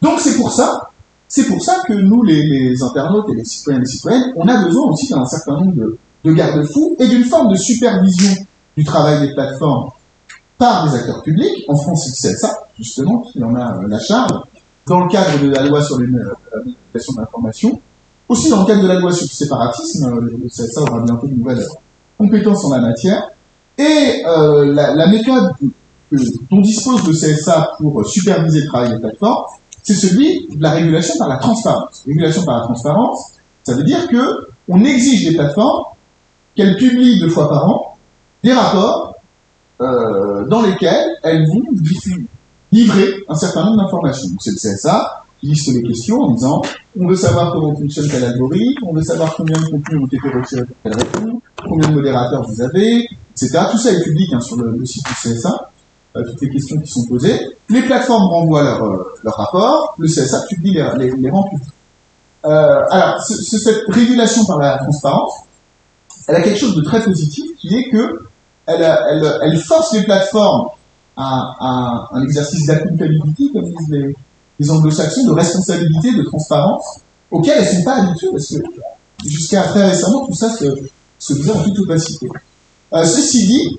Donc 0.00 0.18
c'est 0.20 0.36
pour 0.36 0.52
ça, 0.52 0.90
c'est 1.34 1.46
pour 1.46 1.62
ça 1.62 1.82
que 1.86 1.94
nous, 1.94 2.22
les, 2.22 2.42
les 2.42 2.82
internautes 2.82 3.30
et 3.30 3.34
les 3.34 3.44
citoyens 3.46 3.78
et 3.78 3.84
les 3.84 3.88
citoyennes, 3.88 4.34
on 4.36 4.46
a 4.46 4.64
besoin 4.66 4.90
aussi 4.90 5.08
d'un 5.08 5.24
certain 5.24 5.52
nombre 5.54 5.74
de, 5.74 5.96
de 6.24 6.32
garde-fous 6.34 6.94
et 6.98 7.08
d'une 7.08 7.24
forme 7.24 7.50
de 7.50 7.56
supervision 7.56 8.34
du 8.76 8.84
travail 8.84 9.26
des 9.26 9.32
plateformes 9.32 9.88
par 10.58 10.90
des 10.90 10.98
acteurs 10.98 11.22
publics. 11.22 11.64
En 11.68 11.76
France, 11.76 12.06
c'est 12.12 12.36
ça, 12.36 12.64
justement, 12.78 13.20
qui 13.20 13.42
en 13.42 13.54
a 13.54 13.78
euh, 13.78 13.88
la 13.88 13.98
charge, 13.98 14.30
dans 14.86 15.04
le 15.04 15.08
cadre 15.08 15.42
de 15.42 15.48
la 15.48 15.62
loi 15.62 15.82
sur 15.82 15.98
les 15.98 16.04
euh, 16.04 16.34
de 16.64 17.00
l'information, 17.16 17.80
aussi 18.28 18.50
dans 18.50 18.60
le 18.60 18.66
cadre 18.66 18.82
de 18.82 18.88
la 18.88 19.00
loi 19.00 19.10
sur 19.10 19.24
le 19.24 19.30
séparatisme, 19.30 20.04
euh, 20.12 20.20
le 20.20 20.48
CSA 20.50 20.82
aura 20.82 21.00
bientôt 21.00 21.28
une 21.28 21.38
nouvelle 21.38 21.66
compétence 22.18 22.62
en 22.66 22.74
la 22.74 22.82
matière, 22.82 23.30
et 23.78 24.22
euh, 24.26 24.66
la, 24.70 24.94
la 24.94 25.06
méthode 25.06 25.52
dont 26.50 26.60
dispose 26.60 27.06
le 27.06 27.14
CSA 27.14 27.72
pour 27.78 28.04
superviser 28.04 28.60
le 28.60 28.66
travail 28.66 28.90
des 28.92 28.98
plateformes, 28.98 29.46
c'est 29.82 29.94
celui 29.94 30.48
de 30.48 30.62
la 30.62 30.70
régulation 30.70 31.14
par 31.18 31.28
la 31.28 31.36
transparence. 31.36 32.04
Régulation 32.06 32.44
par 32.44 32.60
la 32.60 32.64
transparence, 32.64 33.32
ça 33.64 33.74
veut 33.74 33.82
dire 33.82 34.08
que 34.08 34.48
on 34.68 34.84
exige 34.84 35.28
des 35.28 35.36
plateformes 35.36 35.84
qu'elles 36.54 36.76
publient 36.76 37.18
deux 37.20 37.28
fois 37.28 37.48
par 37.48 37.68
an 37.68 37.96
des 38.42 38.52
rapports 38.52 39.14
euh, 39.80 40.46
dans 40.46 40.62
lesquels 40.62 41.16
elles 41.22 41.46
vont 41.46 41.62
livrer 42.70 43.24
un 43.28 43.34
certain 43.34 43.64
nombre 43.64 43.82
d'informations. 43.82 44.30
C'est 44.38 44.50
le 44.50 44.56
CSA 44.56 45.24
qui 45.40 45.48
liste 45.48 45.72
les 45.72 45.82
questions 45.82 46.20
en 46.20 46.30
disant 46.30 46.62
on 46.98 47.08
veut 47.08 47.16
savoir 47.16 47.52
comment 47.52 47.74
fonctionne 47.74 48.08
tel 48.08 48.24
algorithme, 48.24 48.84
on 48.86 48.92
veut 48.92 49.02
savoir 49.02 49.34
combien 49.34 49.58
de 49.58 49.64
contenus 49.66 50.00
ont 50.00 50.06
été 50.06 50.18
retirés 50.18 50.64
pour 50.64 50.76
telle 50.82 50.94
réponse, 50.94 51.40
combien 51.68 51.88
de 51.88 51.94
modérateurs 51.94 52.46
vous 52.48 52.60
avez, 52.60 53.08
etc. 53.32 53.58
Tout 53.70 53.78
ça 53.78 53.92
est 53.92 54.02
public 54.04 54.32
hein, 54.32 54.40
sur 54.40 54.56
le, 54.56 54.84
site 54.84 55.04
du 55.04 55.14
CSA, 55.14 55.71
euh, 56.14 56.24
toutes 56.24 56.42
les 56.42 56.50
questions 56.50 56.78
qui 56.78 56.90
sont 56.90 57.04
posées. 57.06 57.40
Les 57.70 57.82
plateformes 57.82 58.28
renvoient 58.28 58.62
leur 58.62 58.82
euh, 58.84 59.14
rapports, 59.24 59.94
le 59.98 60.06
CSA 60.06 60.42
publie 60.42 60.74
les, 60.74 60.86
les, 60.98 61.10
les 61.10 61.30
publics. 61.30 61.72
Euh, 62.44 62.82
alors, 62.90 63.22
cette 63.22 63.84
régulation 63.88 64.44
par 64.44 64.58
la 64.58 64.78
transparence, 64.78 65.32
elle 66.28 66.36
a 66.36 66.42
quelque 66.42 66.58
chose 66.58 66.76
de 66.76 66.82
très 66.82 67.02
positif, 67.02 67.56
qui 67.58 67.74
est 67.74 67.88
que 67.88 68.26
elle, 68.66 68.82
elle, 69.42 69.58
force 69.58 69.92
les 69.94 70.02
plateformes 70.02 70.68
à, 71.16 72.08
un 72.12 72.22
exercice 72.22 72.66
d'accountability, 72.66 73.50
comme 73.52 73.70
disent 73.70 73.88
les, 73.88 74.16
les 74.60 74.70
anglo-saxons, 74.70 75.24
de 75.24 75.32
responsabilité, 75.32 76.14
de 76.14 76.22
transparence, 76.24 77.00
auquel 77.30 77.58
elles 77.58 77.72
ne 77.72 77.78
sont 77.78 77.84
pas 77.84 78.02
habituées, 78.02 78.28
parce 78.30 78.48
que 78.48 78.58
jusqu'à 79.26 79.62
très 79.62 79.88
récemment, 79.88 80.26
tout 80.26 80.34
ça 80.34 80.50
se, 80.50 80.64
se 81.18 81.34
faisait 81.34 81.52
en 81.52 81.62
toute 81.62 81.78
opacité. 81.78 82.28
Ceci 82.92 83.46
dit, 83.46 83.78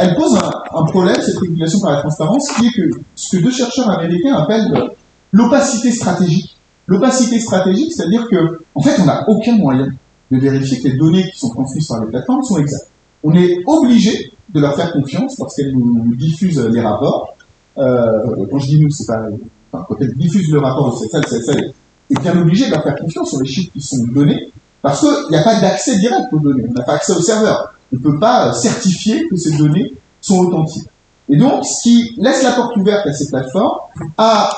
elle 0.00 0.14
pose 0.14 0.36
un, 0.36 0.84
problème, 0.84 1.16
cette 1.20 1.38
régulation 1.38 1.80
par 1.80 1.92
la 1.92 2.00
transparence, 2.00 2.48
qui 2.52 2.66
est 2.66 2.72
que 2.72 2.90
ce 3.14 3.36
que 3.36 3.42
deux 3.42 3.50
chercheurs 3.50 3.90
américains 3.90 4.34
appellent 4.34 4.90
l'opacité 5.32 5.92
stratégique. 5.92 6.56
L'opacité 6.86 7.38
stratégique, 7.38 7.92
c'est-à-dire 7.92 8.26
que, 8.28 8.60
en 8.74 8.80
fait, 8.82 9.00
on 9.00 9.04
n'a 9.04 9.28
aucun 9.28 9.56
moyen 9.56 9.88
de 10.30 10.38
vérifier 10.38 10.80
que 10.80 10.88
les 10.88 10.96
données 10.96 11.30
qui 11.30 11.38
sont 11.38 11.50
transmises 11.50 11.86
par 11.86 12.00
les 12.00 12.08
plateformes 12.08 12.42
sont 12.42 12.58
exactes. 12.58 12.90
On 13.22 13.34
est 13.34 13.58
obligé 13.66 14.32
de 14.48 14.60
leur 14.60 14.74
faire 14.74 14.92
confiance 14.92 15.36
parce 15.36 15.54
qu'elles 15.54 15.72
nous 15.72 16.14
diffusent 16.16 16.64
les 16.66 16.80
rapports. 16.80 17.34
Euh, 17.78 18.46
quand 18.50 18.58
je 18.58 18.66
dis 18.66 18.80
nous, 18.80 18.90
c'est 18.90 19.06
pas, 19.06 19.20
enfin, 19.72 19.84
quand 19.88 19.96
elles 20.00 20.14
diffusent 20.14 20.50
le 20.50 20.58
rapport 20.58 20.90
de 20.90 21.06
CSA, 21.06 21.18
le 21.18 21.24
CSA 21.24 21.52
est 22.10 22.20
bien 22.20 22.40
obligé 22.40 22.66
de 22.66 22.70
leur 22.72 22.82
faire 22.82 22.96
confiance 22.96 23.28
sur 23.28 23.40
les 23.40 23.46
chiffres 23.46 23.70
qui 23.72 23.80
sont 23.80 24.04
donnés 24.08 24.50
parce 24.82 25.00
qu'il 25.00 25.30
n'y 25.30 25.36
a 25.36 25.42
pas 25.42 25.60
d'accès 25.60 25.98
direct 25.98 26.32
aux 26.32 26.38
données. 26.38 26.64
On 26.68 26.72
n'a 26.72 26.82
pas 26.82 26.94
accès 26.94 27.12
au 27.12 27.20
serveur. 27.20 27.74
Ne 27.92 27.98
peut 27.98 28.18
pas 28.18 28.52
certifier 28.52 29.26
que 29.28 29.36
ces 29.36 29.56
données 29.56 29.94
sont 30.20 30.38
authentiques. 30.38 30.88
Et 31.28 31.36
donc, 31.36 31.64
ce 31.64 31.82
qui 31.82 32.14
laisse 32.18 32.42
la 32.42 32.52
porte 32.52 32.76
ouverte 32.76 33.06
à 33.06 33.12
ces 33.12 33.28
plateformes 33.28 33.78
à 34.18 34.50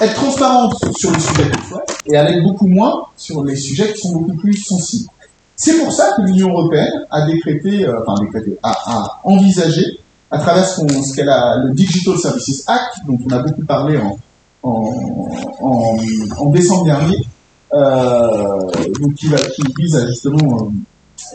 être 0.00 0.14
transparente 0.14 0.74
sur 0.96 1.12
les 1.12 1.20
sujets 1.20 1.50
qu'elles 1.50 1.64
souhaitent 1.68 1.98
et 2.06 2.16
aller 2.16 2.42
beaucoup 2.42 2.66
moins 2.66 3.04
sur 3.16 3.44
les 3.44 3.56
sujets 3.56 3.92
qui 3.92 4.00
sont 4.00 4.12
beaucoup 4.12 4.36
plus 4.36 4.54
sensibles. 4.54 5.08
C'est 5.54 5.78
pour 5.78 5.90
ça 5.92 6.12
que 6.16 6.22
l'Union 6.22 6.50
européenne 6.50 7.06
a 7.10 7.26
décrété, 7.26 7.84
euh, 7.84 8.00
enfin 8.06 8.22
décrété, 8.22 8.58
a, 8.62 8.70
a, 8.70 9.20
envisagé, 9.24 9.98
à 10.30 10.38
travers 10.38 10.66
ce 10.66 11.14
qu'elle 11.14 11.30
a, 11.30 11.56
le 11.64 11.72
Digital 11.72 12.18
Services 12.18 12.64
Act, 12.68 12.98
dont 13.06 13.18
on 13.24 13.32
a 13.32 13.38
beaucoup 13.38 13.64
parlé 13.64 13.96
en, 13.96 14.18
en, 14.62 15.30
en, 15.60 15.96
en 16.36 16.50
décembre 16.50 16.84
dernier, 16.84 17.24
euh, 17.72 18.70
donc 19.00 19.14
qui, 19.14 19.28
va, 19.28 19.38
qui 19.38 19.62
vise 19.78 19.96
à 19.96 20.06
justement 20.06 20.62
euh, 20.62 20.70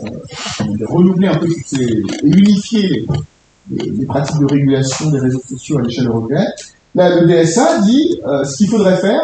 euh 0.04 0.86
renouveler 0.86 1.28
un 1.28 1.36
peu 1.36 1.48
et 1.48 2.04
unifier 2.24 3.06
les, 3.72 3.90
les, 3.90 4.06
pratiques 4.06 4.40
de 4.40 4.46
régulation 4.46 5.10
des 5.12 5.20
réseaux 5.20 5.42
sociaux 5.48 5.80
à 5.80 5.82
l'échelle 5.82 6.08
européenne. 6.08 6.48
Là, 6.96 7.22
le 7.22 7.28
DSA 7.28 7.80
dit 7.82 8.20
euh, 8.26 8.44
ce 8.44 8.58
qu'il 8.58 8.70
faudrait 8.70 8.98
faire, 8.98 9.22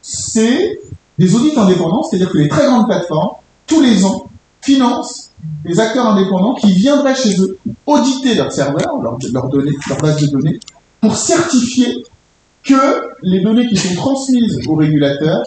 c'est 0.00 0.78
des 1.18 1.34
audits 1.34 1.58
indépendants, 1.58 2.02
c'est-à-dire 2.02 2.30
que 2.30 2.38
les 2.38 2.48
très 2.48 2.66
grandes 2.66 2.86
plateformes, 2.86 3.30
tous 3.66 3.80
les 3.80 4.04
ans, 4.04 4.28
financent 4.60 5.30
des 5.64 5.78
acteurs 5.80 6.06
indépendants 6.06 6.54
qui 6.54 6.72
viendraient 6.72 7.14
chez 7.14 7.40
eux 7.40 7.58
auditer 7.86 8.34
leurs 8.34 8.52
serveurs, 8.52 9.00
leurs 9.02 9.18
leur 9.32 9.48
leur 9.48 9.98
base 9.98 10.20
de 10.20 10.26
données, 10.26 10.60
pour 11.00 11.16
certifier 11.16 12.04
que 12.64 13.10
les 13.22 13.40
données 13.40 13.66
qui 13.68 13.76
sont 13.76 13.94
transmises 13.94 14.60
aux 14.68 14.74
régulateurs 14.74 15.44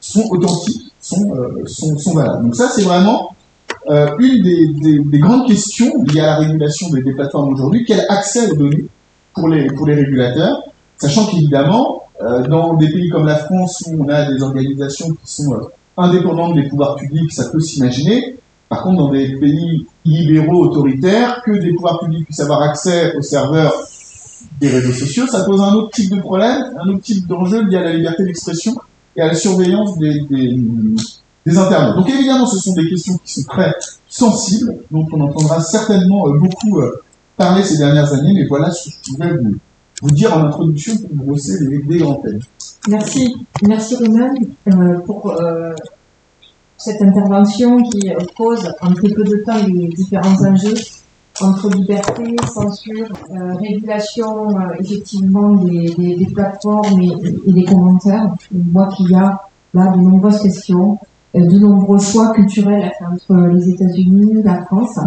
sont 0.00 0.28
authentiques, 0.30 0.92
sont, 1.00 1.34
euh, 1.34 1.66
sont 1.66 2.14
valables. 2.14 2.44
Donc 2.44 2.54
ça, 2.54 2.70
c'est 2.74 2.82
vraiment 2.82 3.33
euh, 3.90 4.16
une 4.18 4.42
des, 4.42 4.68
des, 4.68 4.98
des, 4.98 5.18
grandes 5.18 5.46
questions 5.46 6.04
liées 6.04 6.20
à 6.20 6.26
la 6.26 6.36
régulation 6.36 6.88
des, 6.90 7.02
plateformes 7.02 7.52
aujourd'hui. 7.52 7.84
Quel 7.86 8.00
accès 8.08 8.50
aux 8.50 8.56
données 8.56 8.86
pour 9.34 9.48
les, 9.48 9.66
pour 9.66 9.86
les 9.86 9.94
régulateurs 9.94 10.62
Sachant 10.96 11.26
qu'évidemment, 11.26 12.04
euh, 12.22 12.46
dans 12.46 12.74
des 12.74 12.88
pays 12.88 13.10
comme 13.10 13.26
la 13.26 13.36
France 13.36 13.84
où 13.86 14.04
on 14.04 14.08
a 14.08 14.30
des 14.30 14.42
organisations 14.42 15.10
qui 15.10 15.30
sont 15.30 15.54
euh, 15.54 15.60
indépendantes 15.96 16.54
des 16.54 16.68
pouvoirs 16.68 16.96
publics, 16.96 17.32
ça 17.32 17.50
peut 17.50 17.60
s'imaginer. 17.60 18.36
Par 18.68 18.82
contre, 18.82 18.98
dans 18.98 19.10
des 19.10 19.36
pays 19.36 19.86
libéraux 20.04 20.64
autoritaires, 20.64 21.42
que 21.44 21.52
des 21.52 21.72
pouvoirs 21.74 22.00
publics 22.00 22.24
puissent 22.24 22.40
avoir 22.40 22.62
accès 22.62 23.14
aux 23.16 23.22
serveurs 23.22 23.74
des 24.60 24.68
réseaux 24.68 24.92
sociaux, 24.92 25.26
ça 25.26 25.44
pose 25.44 25.60
un 25.60 25.74
autre 25.74 25.90
type 25.90 26.10
de 26.10 26.20
problème, 26.20 26.74
un 26.82 26.88
autre 26.88 27.02
type 27.02 27.26
d'enjeu 27.26 27.64
lié 27.64 27.76
à 27.76 27.82
la 27.82 27.92
liberté 27.92 28.24
d'expression 28.24 28.74
et 29.16 29.20
à 29.20 29.26
la 29.26 29.34
surveillance 29.34 29.98
des, 29.98 30.20
des, 30.30 30.58
des, 31.46 31.58
internautes. 31.58 31.96
Donc 31.96 32.08
évidemment, 32.08 32.46
ce 32.46 32.58
sont 32.58 32.74
des 32.74 32.88
questions 32.88 33.18
qui 33.24 33.40
sont 33.40 33.48
très 33.48 33.72
sensibles, 34.08 34.74
dont 34.90 35.06
on 35.12 35.20
entendra 35.20 35.60
certainement 35.60 36.26
euh, 36.28 36.38
beaucoup 36.38 36.82
parler 37.36 37.62
ces 37.62 37.78
dernières 37.78 38.12
années, 38.12 38.32
mais 38.34 38.46
voilà 38.46 38.70
ce 38.70 38.90
que 38.90 38.96
je 39.02 39.12
pouvais 39.12 39.36
vous, 39.36 40.10
dire 40.10 40.36
en 40.36 40.44
introduction 40.44 40.96
pour 40.98 41.26
brosser 41.26 41.54
les, 41.60 41.82
les 41.88 41.98
grands 41.98 42.16
thèmes. 42.16 42.40
Merci, 42.88 43.34
merci 43.62 43.96
Romain 43.96 44.34
euh, 44.68 44.98
pour 45.06 45.30
euh, 45.32 45.72
cette 46.76 47.00
intervention 47.02 47.82
qui 47.82 48.10
pose 48.36 48.70
en 48.82 48.92
très 48.92 49.08
peu 49.08 49.24
de 49.24 49.42
temps 49.44 49.66
les 49.66 49.88
différents 49.88 50.44
enjeux 50.44 50.74
entre 51.40 51.68
liberté, 51.70 52.36
censure, 52.52 53.08
euh, 53.30 53.54
régulation 53.56 54.50
euh, 54.50 54.74
effectivement 54.78 55.52
des, 55.54 56.26
plateformes 56.32 57.00
et, 57.00 57.12
et, 57.46 57.52
des 57.52 57.64
commentaires. 57.64 58.34
On 58.54 58.72
voit 58.72 58.86
qu'il 58.88 59.10
y 59.10 59.14
a 59.14 59.40
là 59.74 59.88
de 59.88 60.00
nombreuses 60.00 60.40
questions, 60.42 60.92
euh, 60.92 61.06
de 61.40 61.58
nombreux 61.58 61.98
choix 61.98 62.32
culturels 62.32 62.90
entre 63.00 63.34
les 63.52 63.70
États-Unis, 63.70 64.42
la 64.44 64.64
France. 64.64 64.98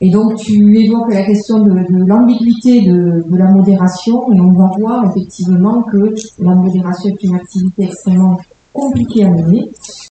Et 0.00 0.10
donc 0.10 0.36
tu 0.36 0.78
évoques 0.78 1.12
la 1.12 1.24
question 1.24 1.58
de, 1.58 1.72
l'ambiguïté 2.06 2.82
de, 2.82 3.24
la 3.36 3.50
modération 3.50 4.32
et 4.32 4.40
on 4.40 4.52
va 4.52 4.70
voir 4.78 5.04
effectivement 5.10 5.82
que 5.82 6.14
la 6.38 6.54
modération 6.54 7.10
est 7.10 7.22
une 7.24 7.34
activité 7.34 7.84
extrêmement 7.84 8.38
compliquée 8.72 9.24
à 9.24 9.30
mener 9.30 9.68